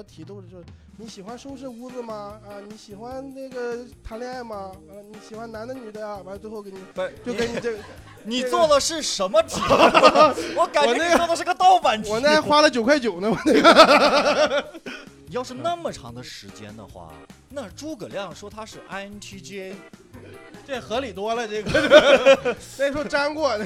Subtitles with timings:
[0.00, 0.64] 多题都是就是
[0.96, 2.40] 你喜欢收拾屋子吗？
[2.48, 4.72] 啊，你喜欢那个谈恋爱吗？
[4.88, 6.16] 啊，你喜欢男的女的呀？
[6.24, 7.78] 完了最后给你不是就给你这个，
[8.24, 9.60] 你做的是什么题？
[10.56, 12.10] 我感觉我那个你做的是个盗版题。
[12.10, 14.80] 我那还花了九块九呢，我那个。
[15.28, 17.12] 要是那么长的时间的话，
[17.50, 19.74] 那诸葛亮说他是 INTJ，
[20.66, 23.56] 这合理多了，这个那时候粘过，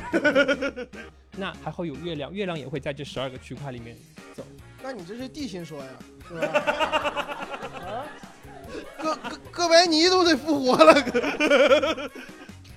[1.36, 3.96] 那还会有月亮，月亮也会在这十二个区块里面
[4.34, 4.44] 走。
[4.82, 5.88] 那你这是地心说呀，
[6.28, 6.46] 是吧？
[7.86, 8.06] 啊，
[8.98, 10.94] 哥哥哥白尼都得复活了，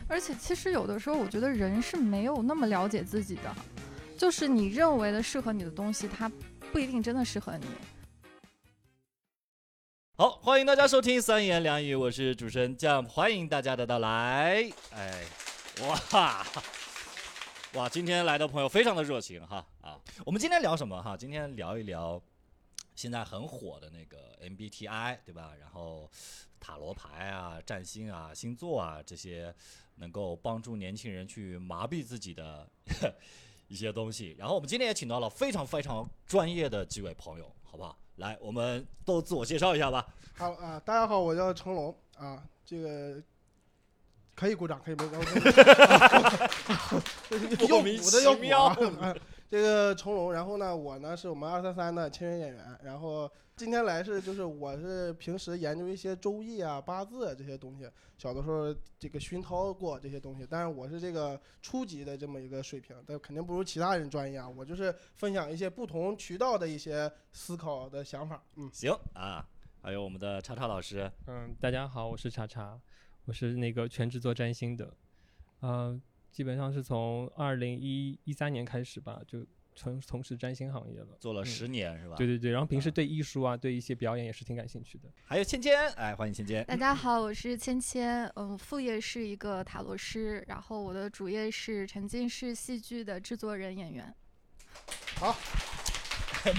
[0.07, 3.55] 而且其实有的时候，我觉得人是没有那么了解自己的，
[4.17, 6.31] 就是你认为的适合你的东西，它
[6.71, 7.65] 不一定真的适合你。
[10.17, 14.67] 好，欢迎大家收听三言两语，我是主持人 Jump，欢迎大家的到来。
[14.91, 15.23] 哎，
[16.11, 16.43] 哇
[17.73, 19.95] 哇，今天来的朋友非常的热情哈啊！
[20.25, 21.15] 我们今天聊什么哈？
[21.15, 22.19] 今天聊一聊
[22.97, 25.53] 现在很火的那个 MBTI 对吧？
[25.59, 26.09] 然后
[26.59, 29.53] 塔罗牌啊、占星啊、星座啊这些
[29.97, 32.67] 能够帮助年轻人去麻痹自己的
[33.69, 34.35] 一些东西。
[34.39, 37.95] 然后我们今天也请到了非常非常专业的几位朋友，好不好？
[38.15, 40.03] 来，我们都自我介绍一下吧。
[40.33, 43.21] 好啊，大家好，我叫成龙啊，这个
[44.33, 45.11] 可以鼓掌，可以没有？
[47.69, 49.15] 莫名鼓的要其妙鼓啊！
[49.49, 64.49] 这个成龙，然后呢，我呢是我们二三三的签约演员，然后今天来是就是我是平时研究一些周易啊、八字啊这些东西，小的时候这个熏陶过这些东西，但是我是这个初级的这么一个水平，但肯定不如其他人专业啊。
[64.49, 68.69] 我就是分享一些不同渠道的一些思考的想法，嗯。
[68.73, 69.47] 行啊，
[69.81, 72.77] 还有我们的叉叉老师，嗯，大家好，我是叉叉，
[73.23, 74.93] 我是那个全职做占星的，
[75.61, 75.97] 呃，
[76.37, 79.43] 基本上是从二零一一三年开始吧，就
[79.73, 81.07] 从从事占星行业了。
[81.09, 82.13] 嗯做了十年、是吧？
[82.15, 82.27] 对。
[82.27, 85.09] 对对，然后平时啊对艺术啊，对一些表演也是挺感兴趣的。
[85.25, 86.63] 还有芊芊，哎，欢迎芊芊。
[86.65, 94.13] 大家好，我是芊芊，嗯，副业是一个塔罗师，然后我的主业是沉浸式戏剧的制作人、演员。
[95.15, 95.35] 好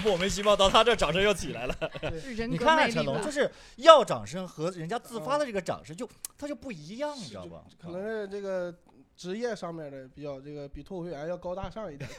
[0.03, 1.75] 莫名其妙到他这掌声又起来了。
[2.35, 6.07] 人你看成龙，就是要掌声和人家自发的这个掌声就
[6.37, 7.63] 他就不一样，你知道吧？
[7.79, 8.77] 可能是这个
[9.19, 12.09] 职业上面的比较这个比脱口秀演员要高大上一点。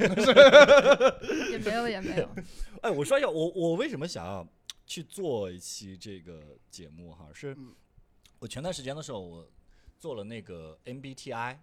[1.50, 2.28] 也没有也没有。
[2.82, 4.46] 哎，我说一下，我我为什么想要
[4.84, 7.26] 去做一期这个节目哈？
[7.32, 7.74] 是嗯
[8.38, 9.50] 我前段时间的时候，我
[9.98, 11.56] 做了那个 MBTI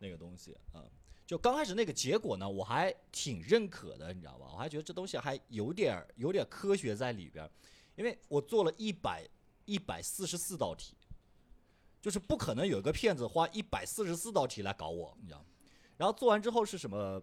[0.00, 0.84] 那个东西啊、
[1.26, 4.50] 就刚开始那个结果呢，我还挺认可的，你知道吧？
[4.52, 7.50] 我还觉得这东西还有点儿有点科学在里边，
[7.96, 9.26] 因为我做了一百
[9.64, 10.94] 一百四十四道题，
[12.04, 15.46] 就是不可能有一个骗子花一百四十四道题来搞我，你知道吗？
[15.96, 17.22] 然后做完之后是什么？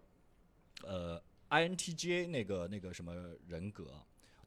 [0.82, 1.22] 呃
[1.52, 3.14] ，INTJ 那个那个什么
[3.46, 3.94] 人格，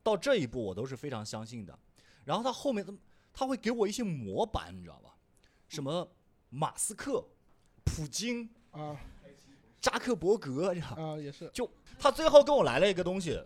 [0.02, 1.78] 到这一步我都是非常相信的。
[2.24, 2.84] 然后他后面
[3.32, 5.14] 他会给我一些模板，你知道吧？
[5.68, 6.10] 什么
[6.48, 7.24] 马斯克、
[7.84, 8.98] 普京、啊
[9.80, 11.48] 扎克伯格，你知道啊，也是
[11.96, 13.40] 他最后跟我来了一个东西，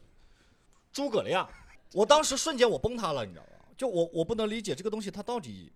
[0.90, 1.46] 诸葛亮。
[1.92, 3.68] 我当时瞬间我崩塌了，你知道吧？
[3.76, 5.70] 就我我不能理解这个东西它到底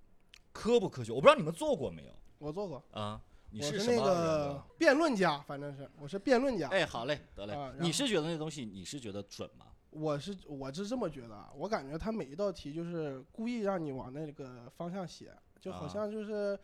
[0.52, 1.12] 科不科学。
[1.12, 3.20] 我不知道你们做过没有我做过，啊？
[3.50, 4.64] 你我是什么人那个？
[4.78, 6.68] 辩论家，反正是我是辩论家。
[6.68, 7.54] 哎，好嘞，得嘞。
[7.54, 9.66] 啊你是觉得那东西你是觉得准吗？
[9.90, 16.58] 我是我是这么觉得啊，我感觉他每一道题就是故意让你往那个方向写，就好啊像就是。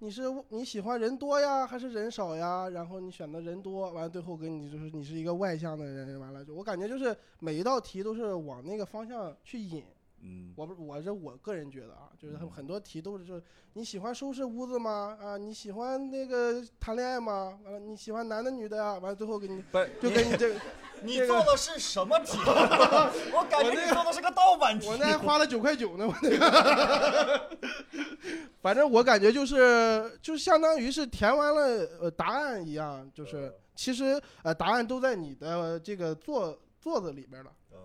[0.00, 2.68] 你是你喜欢人多呀，还是人少呀？
[2.70, 9.84] 然后你选择人多，完了最后给你就是你是一个外向的人，完了就我感觉就是每一道题都是往那个方向去引。
[10.26, 13.42] 嗯，我不我这我个人觉得啊，就是很多题都是就是
[13.74, 15.18] 你喜欢收拾屋子吗？
[15.20, 17.58] 啊，你喜欢那个谈恋爱吗？
[17.62, 18.94] 完了你喜欢男的女的呀？
[18.94, 19.62] 完了最后给你，
[20.00, 20.60] 就给你这个，
[21.04, 22.38] 你做的是什么题？
[23.36, 24.88] 我感觉你做的是个盗版题。
[24.88, 27.58] 我那还花了九块九呢，我那个，
[28.62, 37.52] 反正我感觉就是就相当于是填完了呃答案一样，就是其实呃答案都在你的这个座座子里边了。
[37.72, 37.78] 嗯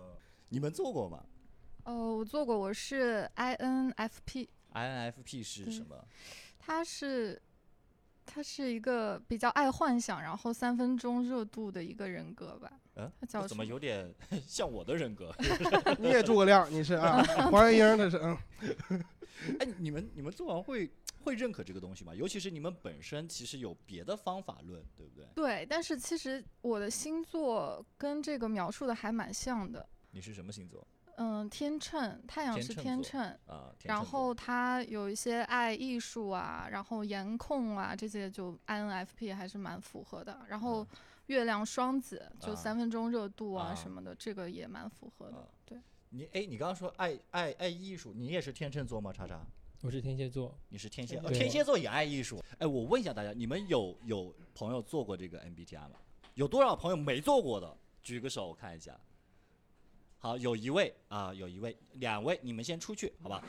[0.52, 1.22] 你们做过吗
[1.84, 6.04] 哦，我做过，我是 INFP，？INFP 是什么？
[6.58, 7.40] 它是
[8.26, 12.70] 它是一个比较爱幻想，然后三分钟热度的一个人格吧。
[12.96, 14.12] 嗯它叫怎么有点
[14.46, 15.34] 像我的人格？
[15.98, 18.36] 你也诸葛亮，你是啊，黄月英那是嗯。
[19.58, 20.90] 哎，你们你们做完会
[21.22, 22.14] 会认可这个东西吗？
[22.14, 25.26] 尤其是你们本身其实有别的方法论，对不对？
[25.34, 29.88] 对，但是其实我的星座跟这个描述的还蛮像的。
[30.10, 30.86] 你是什么星座
[31.16, 33.74] 嗯，天秤，太阳是天秤座天秤，啊？
[33.84, 40.40] 然后他有一些爱艺术啊，然后颜控啊这些就 INFP 还是蛮符合的。
[40.48, 40.86] 然后
[41.26, 45.46] 月亮双子就啊三分钟热度啊啊什么的，这个也蛮符合的啊。
[45.64, 45.78] 对，
[46.10, 49.12] 你哎，你刚刚说爱爱爱艺术，你也是天秤座吗？
[49.12, 49.40] 叉叉，
[49.82, 52.42] 我是天蝎座，你是天蝎，天哦蝎天蝎座也爱艺术。
[52.58, 55.96] 哎，我问一下大家，你们有有朋友做过这个 MBTI 吗？
[56.34, 57.76] 有多少朋友没做过的？
[58.02, 58.98] 举个手，我看一下。
[60.22, 63.42] 好，有一位啊，有一位，两位，你们先出去，好吧？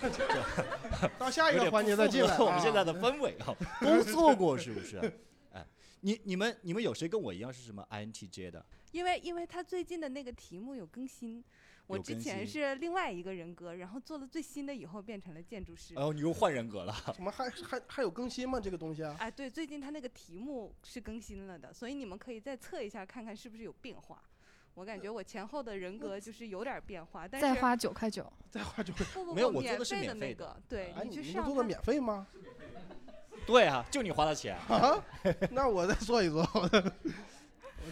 [1.20, 4.98] 到下一个环节再进来、我们现在的氛围啊，都做 过是不是？
[5.52, 5.68] 哎，
[6.00, 8.66] 你你们你们有谁跟我一样是什么 INTJ 的？
[8.94, 11.44] 因为因为他最近的那个题目有更新，
[11.88, 15.94] 我之前是另外一个人格，然后做了最新的以后变成了建筑师。
[15.94, 16.96] 然后你又换人格了。
[17.14, 18.62] 怎么还还还有更新吗？
[18.62, 19.14] 这个东西啊？
[19.20, 24.24] 哎，对，最近他那个题目是更新了的，所以你们可以再测一下，看看是不是有变化。
[24.74, 32.28] 我感觉我前后的人格就是有点变化，但是 再花九块九，再花就不不不，没有我做免的是费的那免费的个，对哎，你去上它做的免费吗？
[33.46, 34.56] 对啊，就你花的钱。
[34.68, 35.04] 啊？
[35.52, 36.44] 那我再做一做。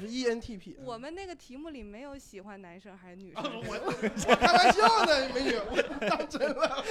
[0.02, 0.76] 我是 E ENTP。
[0.84, 3.76] 我们那个题目里没有喜欢男生还是女啊生，我
[4.30, 6.86] 我开玩笑呢，美女，我当真了。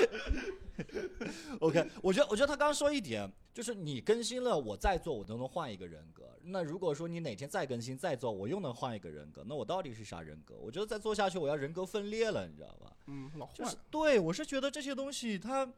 [1.61, 6.39] OK，我觉得我觉得他刚刚说一点，就是你更新了，我再做我都能换一个人格。
[6.43, 10.57] 那如果说你哪天再更新再做，我又能换一个人格，那我到底是啥人格？
[10.61, 12.93] 我觉得再做下去，我要人格分裂了，你知道吧？
[13.07, 13.77] 嗯，老换就是。
[13.91, 15.73] 对我是觉得这些东西它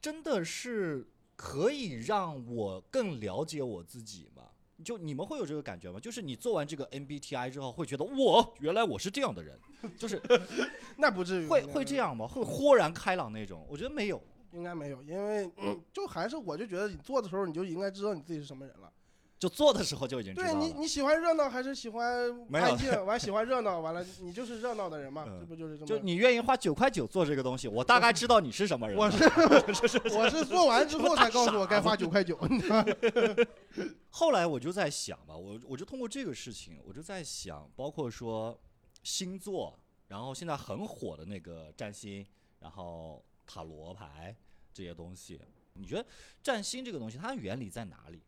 [0.00, 1.06] 真的是
[1.36, 4.39] 可以让我更了解我自己吗？
[4.82, 6.00] 就你们会有这个感觉吗？
[6.00, 9.58] 就是你做完这个 MBTI 之后，会觉得我原来我是这样的人，
[9.96, 10.20] 就是
[10.98, 11.46] 那不至于。
[11.46, 11.96] 会会这？
[11.96, 12.26] 样吗？
[12.26, 13.66] 会豁然开朗那种？
[13.68, 14.20] 我觉得没有。
[14.52, 18.92] 应该没有，因为、嗯、就还是我就觉得你做的时候你就应该知道你自己是什么人了。
[19.40, 20.52] 就做的时候就已经知道了。
[20.52, 23.06] 对你，你喜欢热闹还是喜欢没有安静？
[23.06, 25.86] 完喜欢热闹，完了你就是热闹的人嘛，嗯这不就是这么？
[25.86, 29.02] 就你愿意花九块九做这个东西，我大概知道你是什么人了。
[29.02, 32.38] 我是 我是做完之后才告诉我该花九块九？
[34.10, 38.60] 后来我就在想吧，我我就通过这个事情，我就在想，包括说
[39.02, 39.78] 星座，
[40.08, 42.26] 然后现在很火的那个占星，
[42.58, 44.36] 然后塔罗牌
[44.74, 45.40] 这些东西，
[45.72, 46.04] 你觉得
[46.42, 48.20] 占星这个东西它的原理在哪里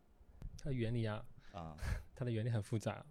[0.63, 1.21] 它的原理啊，
[1.51, 1.75] 啊？
[2.15, 3.05] 它的原理很复杂，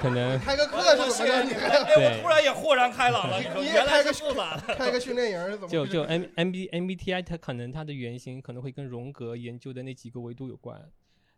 [0.00, 1.44] 可能开个课是怎么着？
[1.44, 4.74] 你开对然也豁然开朗了，你说你也原来开个是复杂的。
[4.74, 5.68] 开个训练营是怎么回事？
[5.68, 10.90] 就就 M M B M B T I 它可能它的原型可能会跟荣格研究的那几个维度有关。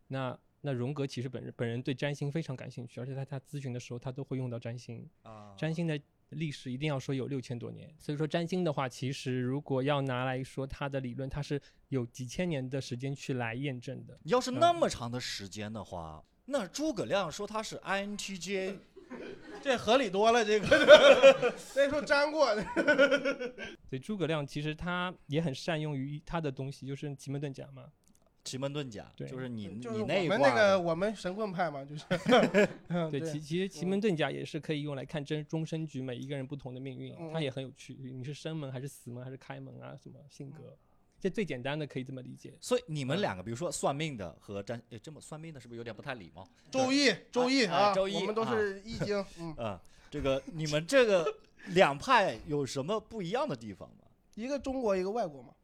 [0.09, 5.07] 那那荣格其实本人本人对占星非常感兴趣，而且他他咨询的时候他都会用到占星。
[5.25, 6.01] 啊占星的
[6.31, 14.19] 历史一定要说有六千多年，所以说占星的话，其实如果要拿来说它的理论，它是有几千年的时间去来验证的。
[14.25, 18.77] 要是那么长的时间的话，那诸葛亮说他是 INTJ，
[19.63, 20.67] 这合理多了，这个
[21.75, 22.55] 那时候沾过，
[23.89, 27.85] 所以诸葛亮其实他也很善用于他的东西，就是奇门遁甲嘛。
[28.47, 32.05] 奇门遁甲，就是你你那一们那个我们神棍派嘛，就是
[32.89, 37.95] 嗯对，其其实奇门遁甲也是可以用来看真终身局每一个人不同的命运，它嗯也很有趣。
[37.95, 39.97] 你是生门还是死门还是开门啊？
[40.01, 40.77] 什么性格？
[41.19, 42.55] 这最简单的可以这么理解。
[42.61, 46.47] 所以你们两个，比如说算命的和占，诶，这么算命的是不是有点不太礼貌？
[46.71, 51.27] 周易，周易哎啊，周易我们都是易经，嗯，嗯，这个你们这个
[51.69, 54.05] 两派有什么不一样的地方吗？
[54.35, 55.55] 一个中国，一个外国嘛，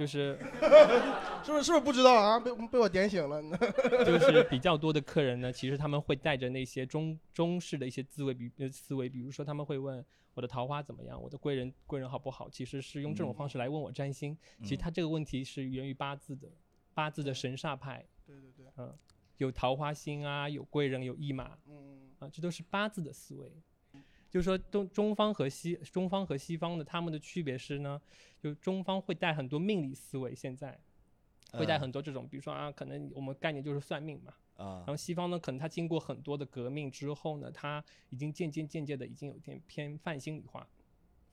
[0.00, 0.38] 就是
[1.44, 1.62] 是不是？
[1.62, 2.40] 是不是不知道啊？
[2.40, 3.42] 被被我点醒了，
[4.06, 10.02] 就是比较多的客人呢，其实他们会带着那些中中式的一些思维，比呃思维，比如说他们会问
[10.32, 14.34] 我的桃花怎么样，我的贵人贵人好不好，其实是用这种方式来问我占星。
[14.62, 16.48] 其实嗯他这个问题是源于八字的，
[16.94, 18.96] 八字的神煞派，对对对，嗯，
[19.36, 23.52] 有桃花星啊，有贵人，有驿马嗯，啊，这都是八字的思维。
[24.30, 28.00] 就是说东中方和西中方和西方的他们的区别是呢，
[28.40, 30.78] 就中方会带很多命理思维，现在
[31.50, 34.32] 会带嗯很多这种，比如说啊，可能我们概念就是算命嘛。
[34.56, 40.68] 啊然后西方呢，可能它经过很多的革命之后呢，它已经渐渐渐渐的已经有点偏泛心理化，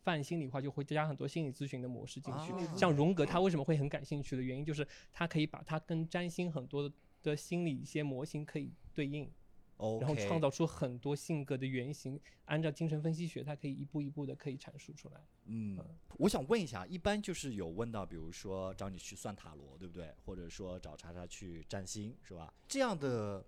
[0.02, 2.52] 泛心理化就会加很多心理咨询的模式进去。
[2.54, 9.30] 啊像荣格，他为什么会很感兴趣的原因，就是他可以把它跟占星很多的的心理一些模型可以对应
[9.78, 15.22] 然后创造出很多性格的原型，按照精神分析学，它可以一步一步的可以阐述出来。
[15.46, 15.78] 嗯，
[16.18, 20.14] 我想问一下，一般就是有问到，比如说找你去算塔罗，对不对？
[20.26, 22.54] 或者说找查查去占星，是吧？
[22.68, 23.46] 这样的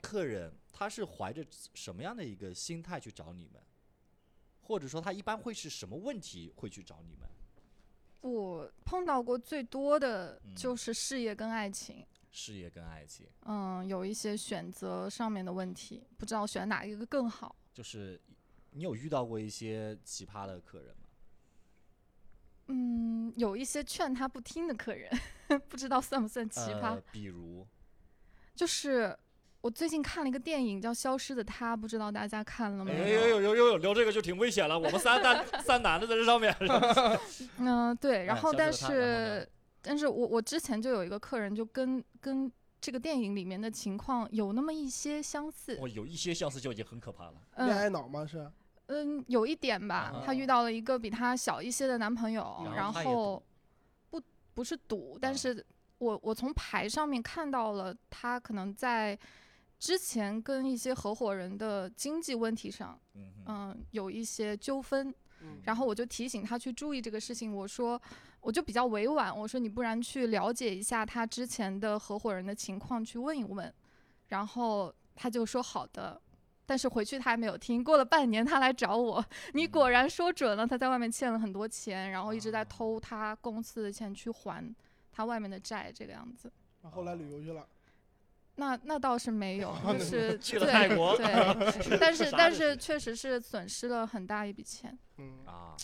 [0.00, 3.62] 客人，他是怀着什么样的一个心态去找你们？
[4.62, 7.28] 或者说他一般会是什么问题会去找你们？
[8.22, 12.04] 我碰到过最多的嗯就是事业跟爱情，
[12.36, 17.56] 事业跟爱情，嗯，有一些选择上面的问题，不知道选哪一个更好。
[17.72, 18.20] 就是
[18.72, 21.08] 你有遇到过一些奇葩的客人吗？
[22.66, 25.10] 嗯，有一些劝他不听的客人，
[25.66, 26.94] 不知道算不算奇葩。
[26.94, 27.66] 呃、比如，
[28.54, 29.16] 就是
[29.62, 34.78] 我最近看了一个电影叫《消失的她》，不知道大家看了哎没呦呦呦呦，聊这个就挺危险了。
[34.78, 36.54] 我们三大 三男的在这上面，
[37.60, 39.48] 嗯、对，然哎后但是
[39.86, 42.50] 但是我我之前就有一个客人就跟跟
[42.80, 47.34] 这个电影里面的情况有那么一些相似，哦有一些相似就已经很可怕了。
[47.58, 48.26] 恋嗯爱脑吗？
[48.26, 48.50] 是
[48.88, 53.42] 嗯，有一点吧啊，她遇到了一个比她小一些的男朋友，然然后
[54.10, 54.20] 不
[54.54, 55.64] 不是赌，但啊是
[55.98, 59.18] 我我从牌上面看到了她可能在
[59.78, 62.98] 之前跟一些合伙人的经济问题上，
[63.46, 67.52] 嗯有一些纠纷，嗯然后我就提醒他去注意这个事情。
[67.54, 68.00] 我说，
[68.40, 73.72] 我就比较委婉，我说你不然去了解一下他之前的合伙人的情况，去问一问。
[74.28, 76.20] 然后他就说好的，
[76.64, 77.82] 但是回去他还没有听。
[77.82, 84.74] 过了半年，他来找我，你果然说准了，他在外面欠了很多钱，然后一直在偷他公司的钱去还
[85.12, 86.50] 他外面的债，这个样子。
[86.82, 87.66] 那后来旅游去了，
[88.56, 91.26] 那那倒是没有， 就是去了对泰国对，
[92.00, 94.98] 但是啥但是是确实是损失了很大一笔钱。
[95.18, 95.76] 嗯，啊，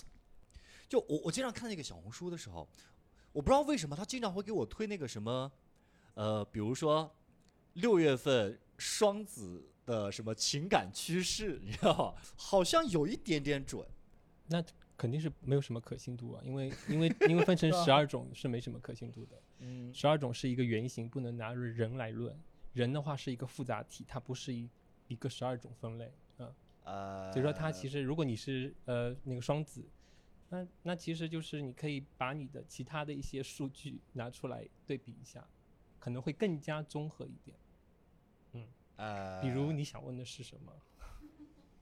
[0.93, 2.69] 就我我经常看那个小红书的时候，
[3.33, 5.51] 我不知道为什么他经常会给我推那个什么，
[6.13, 7.11] 呃，比如说
[7.73, 12.21] 六月份双子的什么情感趋势，你知道吗？
[12.37, 13.89] 好像有一点点准。
[14.49, 14.63] 那
[14.99, 22.39] 肯定是没有什么可信度啊，因为因为因为分成 十二种是没什么可信度的，嗯十二种是一个原型，不能拿人来论。
[22.75, 24.69] 人的话是一个复杂体，它不是一
[25.09, 29.89] 一个十二种分类，嗯，呃，所以说它其实如果你是呃那个双子，
[30.53, 35.43] 那那其实就是你可以把你的其他的一些数据拿出来对比一下，
[35.99, 37.57] 可能会更加综合一点。
[38.53, 38.67] 嗯
[38.97, 40.71] 呃，比如你想问的是什么？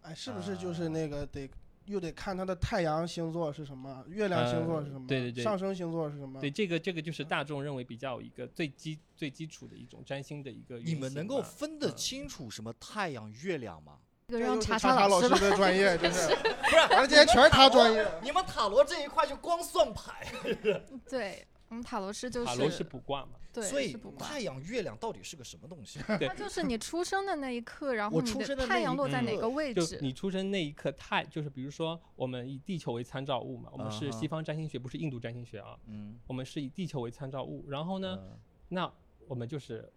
[0.02, 1.50] 哎，是不是就是那个得
[1.86, 6.40] 又得看他的太阳星座是什么，月亮星座是什么，对对对上升星座是什么？
[6.40, 13.98] 对，这个这个就是大众认为比较一个最基最基础的一种占星的一个你们能够分得嗯清楚什么太阳、月亮吗？
[14.30, 15.28] 这个让查查老师。
[15.28, 18.06] 的专业，就是， 不是，反正今天全是他专业。
[18.22, 20.26] 你们塔罗这一块就光算牌，
[21.08, 23.96] 对，我们塔罗师就是塔罗是卜卦嘛，对，所以。
[24.18, 25.98] 太阳、月亮到底是个什么东西？
[26.18, 29.98] 对它就是你出生的那一刻，然后你出生的太阳落在哪个位就置？
[30.02, 38.92] 你出生那一刻太就是比如说我们以地球为参照物嘛，我们是西方占星学，不是印度占星学啊，嗯，我们是以地球为参照物，然后呢，呃那
[39.26, 39.90] 我们就是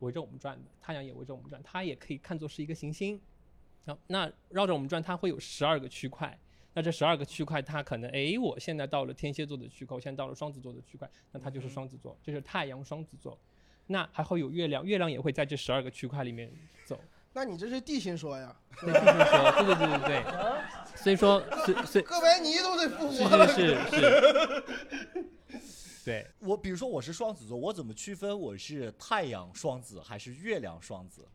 [0.00, 3.20] 围着我们转的，太阳也围着我们转，它也可以看作是一个行星。
[3.86, 6.38] 好，那绕着我们转，它会有十二个区块。
[6.72, 13.36] 那这十二个区块，它可能，哎，我现在到了天蝎座的区块，我现在到了双子座的区块，那它就是双子座，这是太阳双子座。
[13.88, 16.48] 那还会有月亮，月亮也会在这十二个区块里面
[16.84, 17.00] 走。
[17.32, 18.56] 那你这是地心说呀？
[18.80, 20.24] 对，地心说，对对对对对。
[20.94, 23.48] 所以说，所所以哥白尼都得复活了。
[23.48, 24.64] 是是是，
[26.04, 31.26] 对，我比如说我是双子座，我怎么区分我是太阳双子还是月亮双子？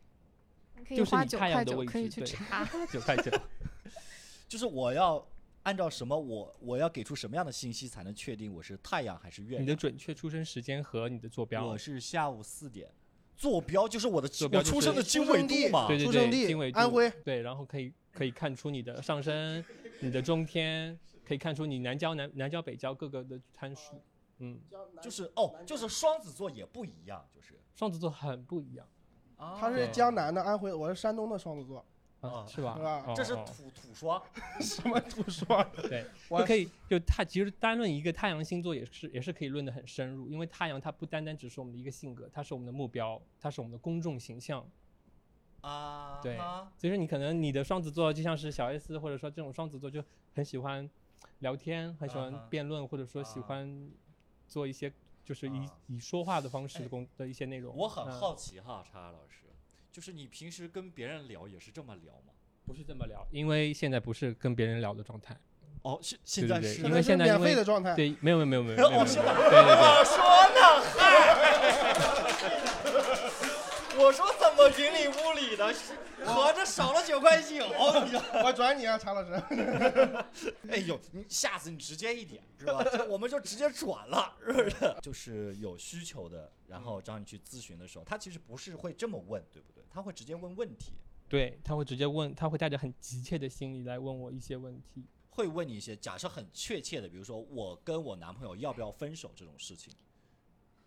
[0.84, 2.66] 可以就是你花九块太阳的位九可以去置对查。
[2.92, 3.32] 九块九。
[4.48, 5.26] 就是我要
[5.64, 9.64] 按照什么我我要给出什么样的信息才能确定我是太阳还是月亮？
[9.64, 12.90] 你的准确出生时间和你的坐标我，是下午四点，
[13.36, 15.88] 坐标就是我的我坐标就是出生的经纬度嘛。
[15.88, 19.64] 对对出生对，经纬地安徽，对，然后可以可以看出你的上升、
[20.00, 24.00] 你的中天，可以看出你南郊、南南郊、北郊各个的参数。
[24.38, 24.60] 嗯，
[25.02, 28.86] 就是哦，就是双子座也不一样，就是双子座很不一样
[29.38, 31.80] 啊他是江南的，安徽，我是山东的双子座，
[32.22, 32.46] 啊，哦。
[32.48, 32.76] 是吧？
[32.78, 33.04] 是吧？
[33.06, 34.22] 哦哦这是土土双，
[34.62, 35.66] 什么土双？
[35.90, 44.66] 对，我就可以就他其实单论一个太阳星座也是也是可以论得很深入，因为太阳它不单单只是我们的一个性格，它是我们的目标，它是我们的公众形象。
[45.62, 50.04] 啊，对哈所以说你可能你的双子座就像是小 S，或者说这种双子座就
[50.36, 50.88] 很喜欢
[51.40, 52.48] 聊天，很喜欢啊哈。
[52.50, 53.44] 辩论，或者说喜啊。
[53.48, 53.90] 欢
[54.48, 54.94] 做一些
[55.26, 57.76] 就是以、啊以说话的方式工的一些内容。
[57.76, 59.48] 我很嗯好奇哈，查老师，
[59.92, 62.32] 就是你平时跟别人聊也是这么聊吗？
[62.66, 65.36] 不是这么聊，因为现在不是跟别人聊的状态。
[65.82, 69.00] 哦，现现对对对在是因为现在因免费为的状态，对，没有没有没有没有没有。
[69.00, 70.62] 我说呢，
[70.96, 71.04] 嗨，
[73.98, 74.26] 我说
[74.70, 75.74] 云里雾里的，
[76.26, 77.66] 合着少了九块九，
[78.44, 79.32] 我转你啊，查老师。
[80.70, 82.84] 哎呦，你下次你直接一点是吧？
[83.08, 84.96] 我们就直接转了，是不是？
[85.02, 89.84] 就是有需求的，然后找你去咨询的时候，他其实不是会这么问，对不对？
[89.90, 90.94] 他会直接问问题，
[91.30, 95.06] 对，他会直接问，他会带着很急切的心理来问我一些问题。
[95.30, 99.94] 会问你一些假设很确切的，比如说我跟我男朋友要不要分手这种事情。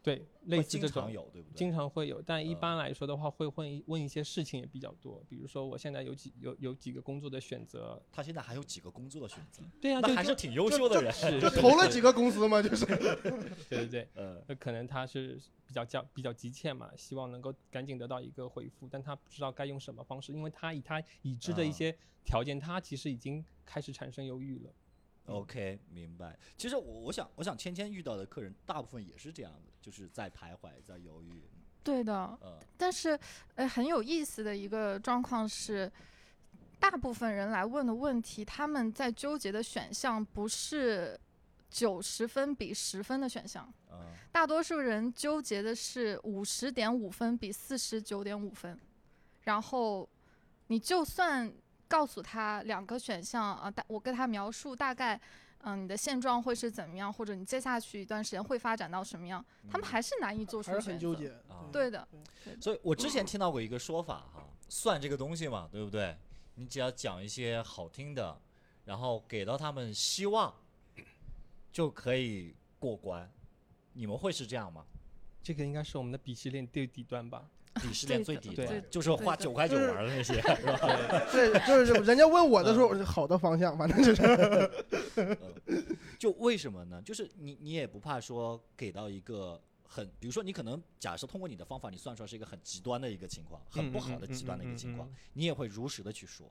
[0.00, 1.57] 对，类似这种经常有，对不对？
[1.59, 11.12] 经常会有，但一呃般来说的话，会问一问一些事情也比较多，比如说我现在有几有有几个工作的选择，他现在还有几个工作的选择，对啊，就就那还是挺优秀的人。
[11.12, 24.71] 是就 是投了几个公司嘛，就是对 对对，呃， 那可能他是比较较比较急切嘛，希望能够赶紧得到一个回复，但他不知道该用什么方式，因为他以他已知的一啊些条件，他其实已经开始产生犹豫了。
[25.28, 26.37] OK，明白。
[26.56, 31.42] 其实我我想我想芊芊遇到的客人大部分也是这样的，就是在徘徊，在犹豫。
[31.85, 33.18] 对的，嗯，但是，
[33.54, 35.90] 呃，很有意思的一个状况是，
[36.78, 41.18] 大部分人来问的问题，他们在纠结的选项不是
[41.70, 43.99] 九十分比十分的选项，嗯
[44.30, 48.78] 大多数人纠结的是五十点五分比四十九点五分，
[49.44, 50.06] 然后
[50.66, 51.50] 你就算
[51.88, 55.21] 告诉他两个选项啊，大我跟他描述大概。
[55.62, 59.45] 嗯，你的现状会是怎么样，或者你接下去一段时间会发展到什么样？
[59.68, 61.09] 他们嗯还是难以做出还是选择。
[61.09, 61.33] 很纠结。
[61.49, 62.07] 啊对的，
[62.61, 66.16] 所以我之前 听到过一个说法哈，算这个东西嘛，对不对？
[66.54, 68.40] 你只要讲一些好听的，
[68.85, 70.54] 然后给到他们希望，
[71.73, 73.28] 就可以过关。
[73.95, 74.87] 你们会是这样吗？
[75.42, 77.45] 这个应该是我们的鄙视链最底端吧？
[77.78, 80.78] 鄙视链最底端的，就是花九块九玩的那些， 是吧？
[81.32, 84.70] 对，就是人家问我的时候，好的方向，反正就是
[86.18, 87.00] 就为什么呢？
[87.02, 96.50] 就是你你也不怕说给到一个很，比如说你可能假设通过你的方法，你算出来是一个很极端的一个情况，很不好的极端的一个嗯情况嗯，你也会如实的去说。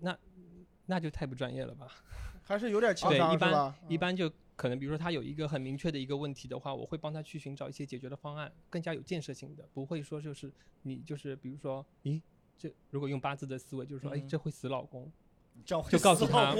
[0.00, 0.16] 那
[0.86, 1.88] 那就太不专业了吧？
[2.44, 3.92] 还是有点情对，一商，是吧般？
[3.92, 12.20] 一般就可能，比如说他有一个很明确的一个问题的话，我会帮他去寻找一些解决的方案，更加有建设性的，不会说就是你就是比如说，咦，
[12.58, 15.10] 这如果用八字的思维，就是说，哎嗯，这会死老公，
[15.64, 16.52] 这样会就告诉老他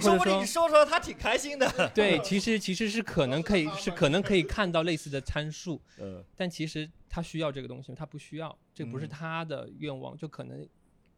[0.00, 1.90] 说不定你说出来他挺开心的。
[1.94, 9.08] 对，其实其实是可能可以是可能可以看到类似的参数， 呃，但其实他需要这个东西，他不需要，这不是嗯。
[9.08, 10.66] 他的愿望，就可能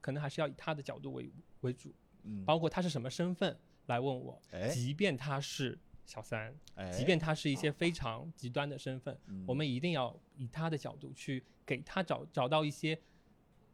[0.00, 1.92] 可能还是要以他的角度为为主，
[2.24, 12.98] 嗯，包括他是什么身份来问我，哎即便他是小三，哎，即便他是一些非常极端的身份，嗯我们一定要以他的角度去给他找找到一些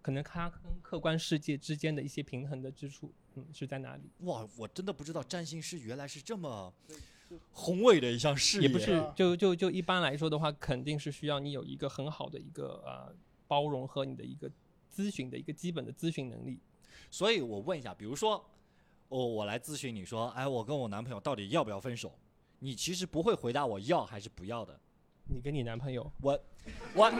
[0.03, 4.11] 可能他跟客观世界之间的一些平衡的之处，嗯，是在哪里？
[4.21, 6.73] 哇，我真的不知道占星师原来是这么
[7.53, 13.15] 宏伟的一项事业，也不是啊，就就就一般来说的话，肯定是需要你有一个很好的一个呃
[13.47, 14.51] 包容和你的一个
[14.93, 16.59] 咨询的一个基本的咨询能力。
[17.09, 18.45] 所以我问一下，比如说，
[19.11, 22.17] 我我来咨询你说，哎，我跟我男朋友到底要不要分手？
[22.61, 24.81] 你其实不会回答我要还是不要的。
[25.25, 26.39] 你跟你男朋友我
[26.95, 27.13] 我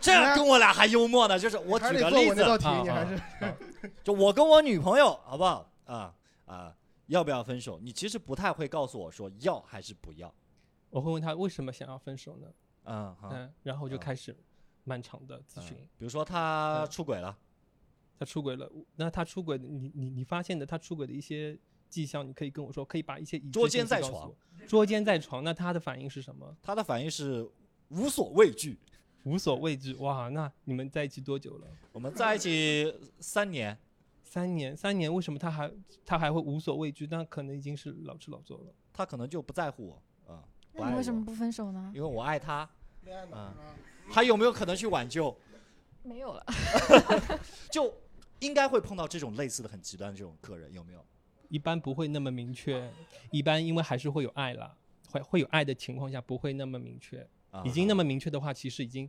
[0.00, 7.78] 这跟我俩还幽默呢，就是我举个例是得做我那道子，你还啊是就我跟我女朋友好不好啊啊，要不要分手？
[7.80, 10.32] 你其实不太会告诉我说要还是不要。
[10.90, 12.48] 我会问他为什么想要分手呢？
[12.84, 14.36] 嗯，好，嗯，然后就嗯开始
[14.84, 15.76] 漫长的咨询。
[15.78, 17.36] 嗯比如说他出轨了，
[18.18, 24.32] 他出轨了，那他出轨的，你你你发现的他出轨的一些迹象，你可以跟我说，可以把一些捉奸在床
[24.66, 26.56] 捉奸在床，那他的反应是什么？
[26.62, 27.48] 他的反应是
[27.88, 28.78] 无所畏惧。
[29.24, 29.92] 无所畏惧。
[29.94, 31.66] 哇，那你们在一起多久了？
[31.90, 33.76] 我们在一起三年，
[34.22, 35.72] 三年，三年，为什么他还
[36.04, 37.08] 他还会无所畏惧？
[37.10, 38.72] 那可能已经是老吃老做了。
[38.92, 41.90] 他可能就不在乎我啊，那你为什么不分手呢？
[41.92, 42.70] 因为我爱他。
[43.02, 43.74] 恋爱脑啊啊？
[44.10, 45.36] 他有没有可能去挽救？
[46.04, 46.46] 没有了。
[47.72, 47.92] 就
[48.40, 51.04] 应该会碰到这种类似的很极端的这种客人，有没有？
[51.48, 52.90] 一般不会那么明确，
[53.30, 54.76] 一般因为还是会有爱啦，
[55.10, 57.26] 会会有爱的情况下不会那么明确。
[57.50, 57.62] 啊。
[57.64, 59.08] 已经那么明确的话，其实已经，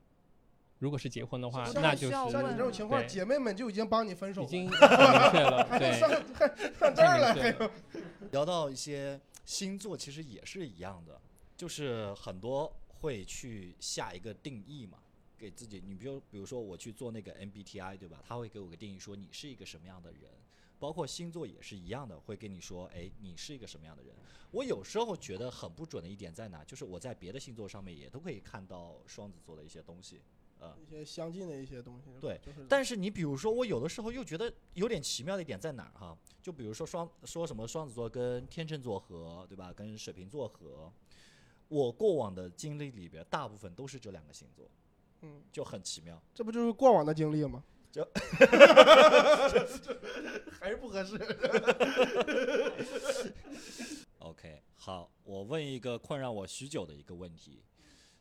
[0.80, 5.68] 如果是结婚的话，那就是像你这种情况，姐妹们就已经帮你分手了，已经很明确了。
[5.80, 7.72] 对，上还上这儿了。
[8.32, 11.20] 聊到一些星座，其实也是一样的，
[11.56, 15.00] 就是很多会去下一个定义嘛，
[15.38, 15.82] 给自己。
[15.86, 18.24] 你比如，比如说我去做那个 MBTI，对吧？
[18.28, 20.22] 他会给我个定义，说你是一个什么样的人。
[20.80, 24.14] 包括星座也是一样的，会跟你说，哎，你是一个什么样的人。
[24.52, 30.22] 我有时候觉得很不准的一点在哪，就是我在别的星座上面也都可以看到双子座的一些东西，
[30.60, 32.12] 呃，一些相近的一些东西。
[32.22, 36.16] 对就是但是你比如说，我有的时候又觉得有点奇妙的一点在哪儿哈？
[36.44, 39.74] 就比如说双说什么双子座跟天秤座合，对吧？
[39.74, 40.94] 跟水瓶座合，
[41.70, 44.70] 我过往的经历里边，大部分都是这两个星座，
[45.22, 46.22] 嗯，就很奇妙。
[46.34, 47.64] 这不就是过往的经历吗？
[47.92, 48.04] 就
[50.60, 51.18] 还是不合适。
[54.20, 57.64] OK，好，我问一个困扰我许久的一个问题，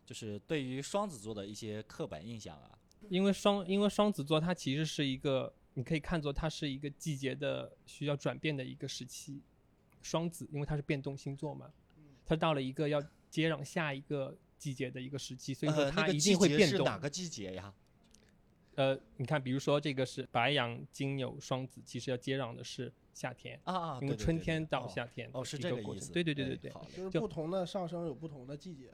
[0.05, 2.79] 就是对于双子座的一些刻板印象啊，
[3.09, 9.43] 因为双因为双子座它其实是一个，你可以看作它是一个季节的需要转变的一个时期。
[10.01, 11.73] 双子因为它是变动星座嘛，
[12.25, 16.79] 它到了一个要接壤下一个季节的一个时期，所以说它一定会变动。
[16.79, 17.73] 是哪个季节呀？
[18.75, 25.85] 呃，你看，比如说这个是白羊、金牛、双子，其实要接壤的是夏天，啊啊，因为对对对对春天到哦夏天哦，是一这个意思。
[25.85, 26.73] 过程对对对哎对对。
[26.95, 28.91] 就是不同的上升有不同的季节。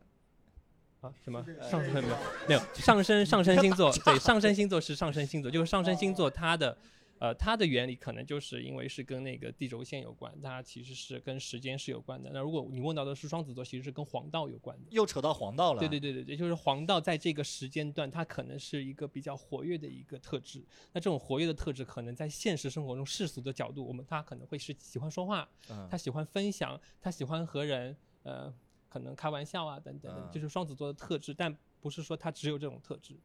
[1.01, 2.17] 啊，什么上升没有
[2.49, 6.79] 没有上升上升星座 对上升星座是上升星座，就是上升星座它的
[7.23, 12.29] 呃它的原理可能就是因为是跟那个地轴线有关，它其实是跟时间是有关的。
[12.33, 14.87] 那如果你问到的是双子座，其实是跟黄道有关的。
[14.91, 15.79] 又扯到黄道了。
[15.79, 20.67] 对对对对对，就是黄道在这个时间段，它可能是一个比较活跃的一个特质。
[20.93, 28.53] 那这种活跃的特质，可能在现实生活中世俗的角度，我们他可能会是喜欢说话，嗯他喜欢分享，他喜欢和人呃
[28.89, 33.17] 可能开玩笑啊等等，嗯就是双子座的特质，但不是说他只有这种特质，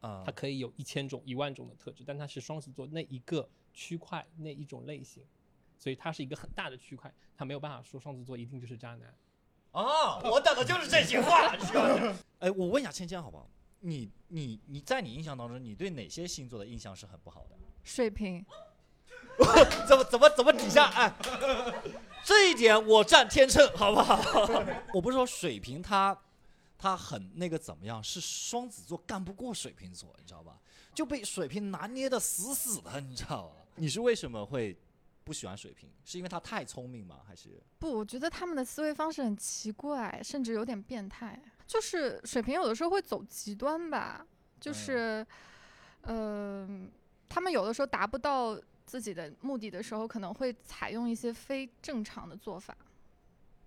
[0.00, 5.24] 啊它可以有一千种、一万种的特质，但它是双子座那一个区块那一种类型，
[5.78, 9.14] 所以它是一个很大的区块，它没有办法说双子座一定就是渣男。
[9.72, 11.54] 啊，我等的就是这句话？
[12.40, 13.48] 哎，我问一下芊芊好不好？
[13.82, 17.56] 你你你在你印象当中，你对哪些星座的印象是很不好的？
[17.82, 18.44] 水瓶，
[19.88, 21.14] 怎么怎么怎么底下哎，
[22.24, 24.20] 这一点我占天秤，好不好？
[24.92, 26.18] 我不是说水瓶他
[26.80, 30.58] 他很那个怎么样，是双子座干不过水瓶座，你知道吧？
[30.94, 33.56] 就被水瓶拿捏的死死的，你知道吧？
[33.74, 34.74] 你是为什么会
[35.22, 35.92] 不喜欢水瓶？
[36.06, 37.20] 是因为他太聪明吗？
[37.28, 41.38] 还是不，我觉得他们的思维方式很奇怪，甚至有点变态。
[41.66, 44.26] 就是水瓶有的时候会走极端吧，
[44.58, 45.24] 就是，
[46.04, 46.90] 嗯、
[47.28, 52.74] 他们有的时候达不到自己的目的的时候，可能会采用一些非正常的做法。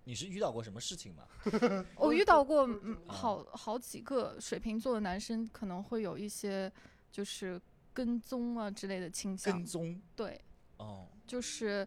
[0.04, 1.26] 你是遇到过什么事情吗？
[1.96, 2.68] 我遇到过
[3.06, 6.70] 好好几个水瓶座的男生，可能会有一些
[7.10, 7.60] 就是
[7.92, 9.64] 跟踪啊之类的倾向跟。
[9.64, 10.38] 踪对，
[10.76, 11.86] 哦，就是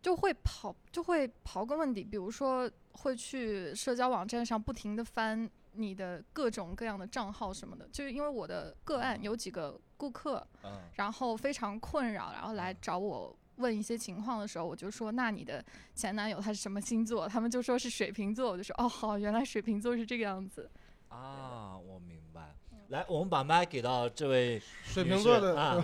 [0.00, 13.36] 就会刨，就会刨根问底，比如说会去社交网站上不停的翻你的各种各样的账号什么的，就是因为我的个案有几个顾客，嗯然后非常困扰，然后来找我。
[13.56, 20.70] 问一些情况的时候，我就说：“那你的前男友他是什么星座？”他们就说是水瓶座，我就说：“哦，好，原来水瓶座是这个样子。
[21.08, 22.54] 啊，我明白。
[22.88, 25.82] 来，我们把麦给到这位水瓶座的，啊，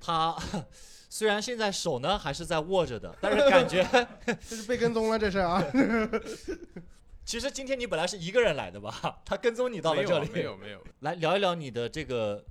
[0.00, 0.36] 他
[1.08, 3.86] 虽然现在手呢还是在握着的，但是感觉
[4.26, 5.62] 这是被跟踪了，这是啊。
[7.24, 9.20] 其实今天你本来是一个人来的吧？
[9.24, 12.44] 他跟踪你到了没有这里，没有没有，来聊一聊你的这个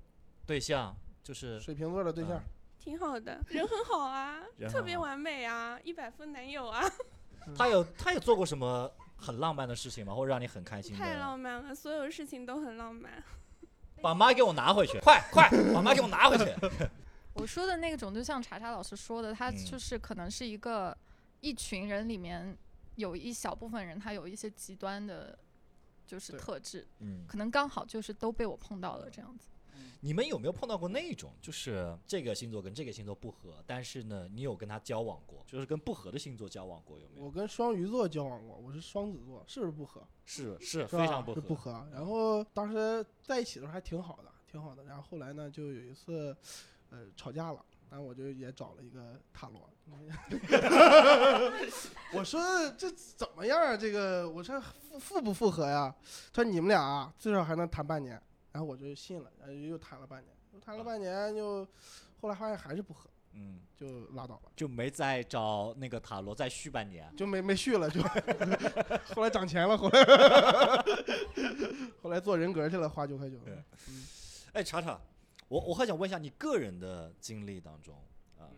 [0.46, 2.44] 对象，就是水瓶座的对象嗯，
[2.84, 4.41] 挺好的，人很好啊
[4.72, 6.82] 特别完美啊，一百分男友啊，
[7.56, 10.15] 他有他有做过什么很浪漫的事情吗？
[10.15, 11.15] 或者让你很开心太？
[11.17, 13.24] 浪漫了，所有事情都很浪漫。
[14.02, 16.46] 把妈给我拿回去，快快把妈给我拿回去。”
[17.34, 20.98] 我说的那种，就像查查老师说的，他嗯就是可能是一个
[21.39, 22.58] 一群人里面
[22.96, 25.38] 有一小部分人，他有一些极端的，
[26.08, 29.48] 就是特质，嗯，可能刚好就是都被我碰到了这样子。
[30.04, 37.26] 你们有没有碰到过那种，就是这个星座跟这个星座不合，但是呢，你有跟他交往过，就是跟不合的星座交往过，有没有？
[37.26, 40.02] 我跟双鱼座交往过，我是双子座，是不是不合？
[40.26, 41.42] 是是是非常不合。
[41.42, 41.88] 不合。
[41.94, 44.84] 然后当时在一起的时候还挺好的，挺好的。
[44.86, 46.36] 然后后来呢，就有一次，
[46.90, 47.64] 呃，吵架了。
[47.92, 49.70] 然后我就也找了一个塔罗，
[52.16, 52.42] 我说
[52.78, 53.76] 这怎么样啊？
[53.76, 55.94] 这个我说复复不复合呀？
[56.32, 58.20] 他说你们俩啊，最少还能谈半年。
[58.52, 61.68] 然后我就信了，然后又谈了半年，又谈了半年，就
[62.20, 67.10] 后来发现还是不合，嗯，就拉倒了，就没再找那个塔罗再续半年。
[67.16, 68.02] 就没没续了， 就
[69.16, 70.04] 后来涨钱了，后来
[72.02, 73.38] 后来做人格去了，花九块九。
[73.40, 73.58] 对
[74.54, 75.00] 哎，查查，
[75.48, 77.96] 我我还想问一下你个人的经历当中
[78.38, 78.50] 啊，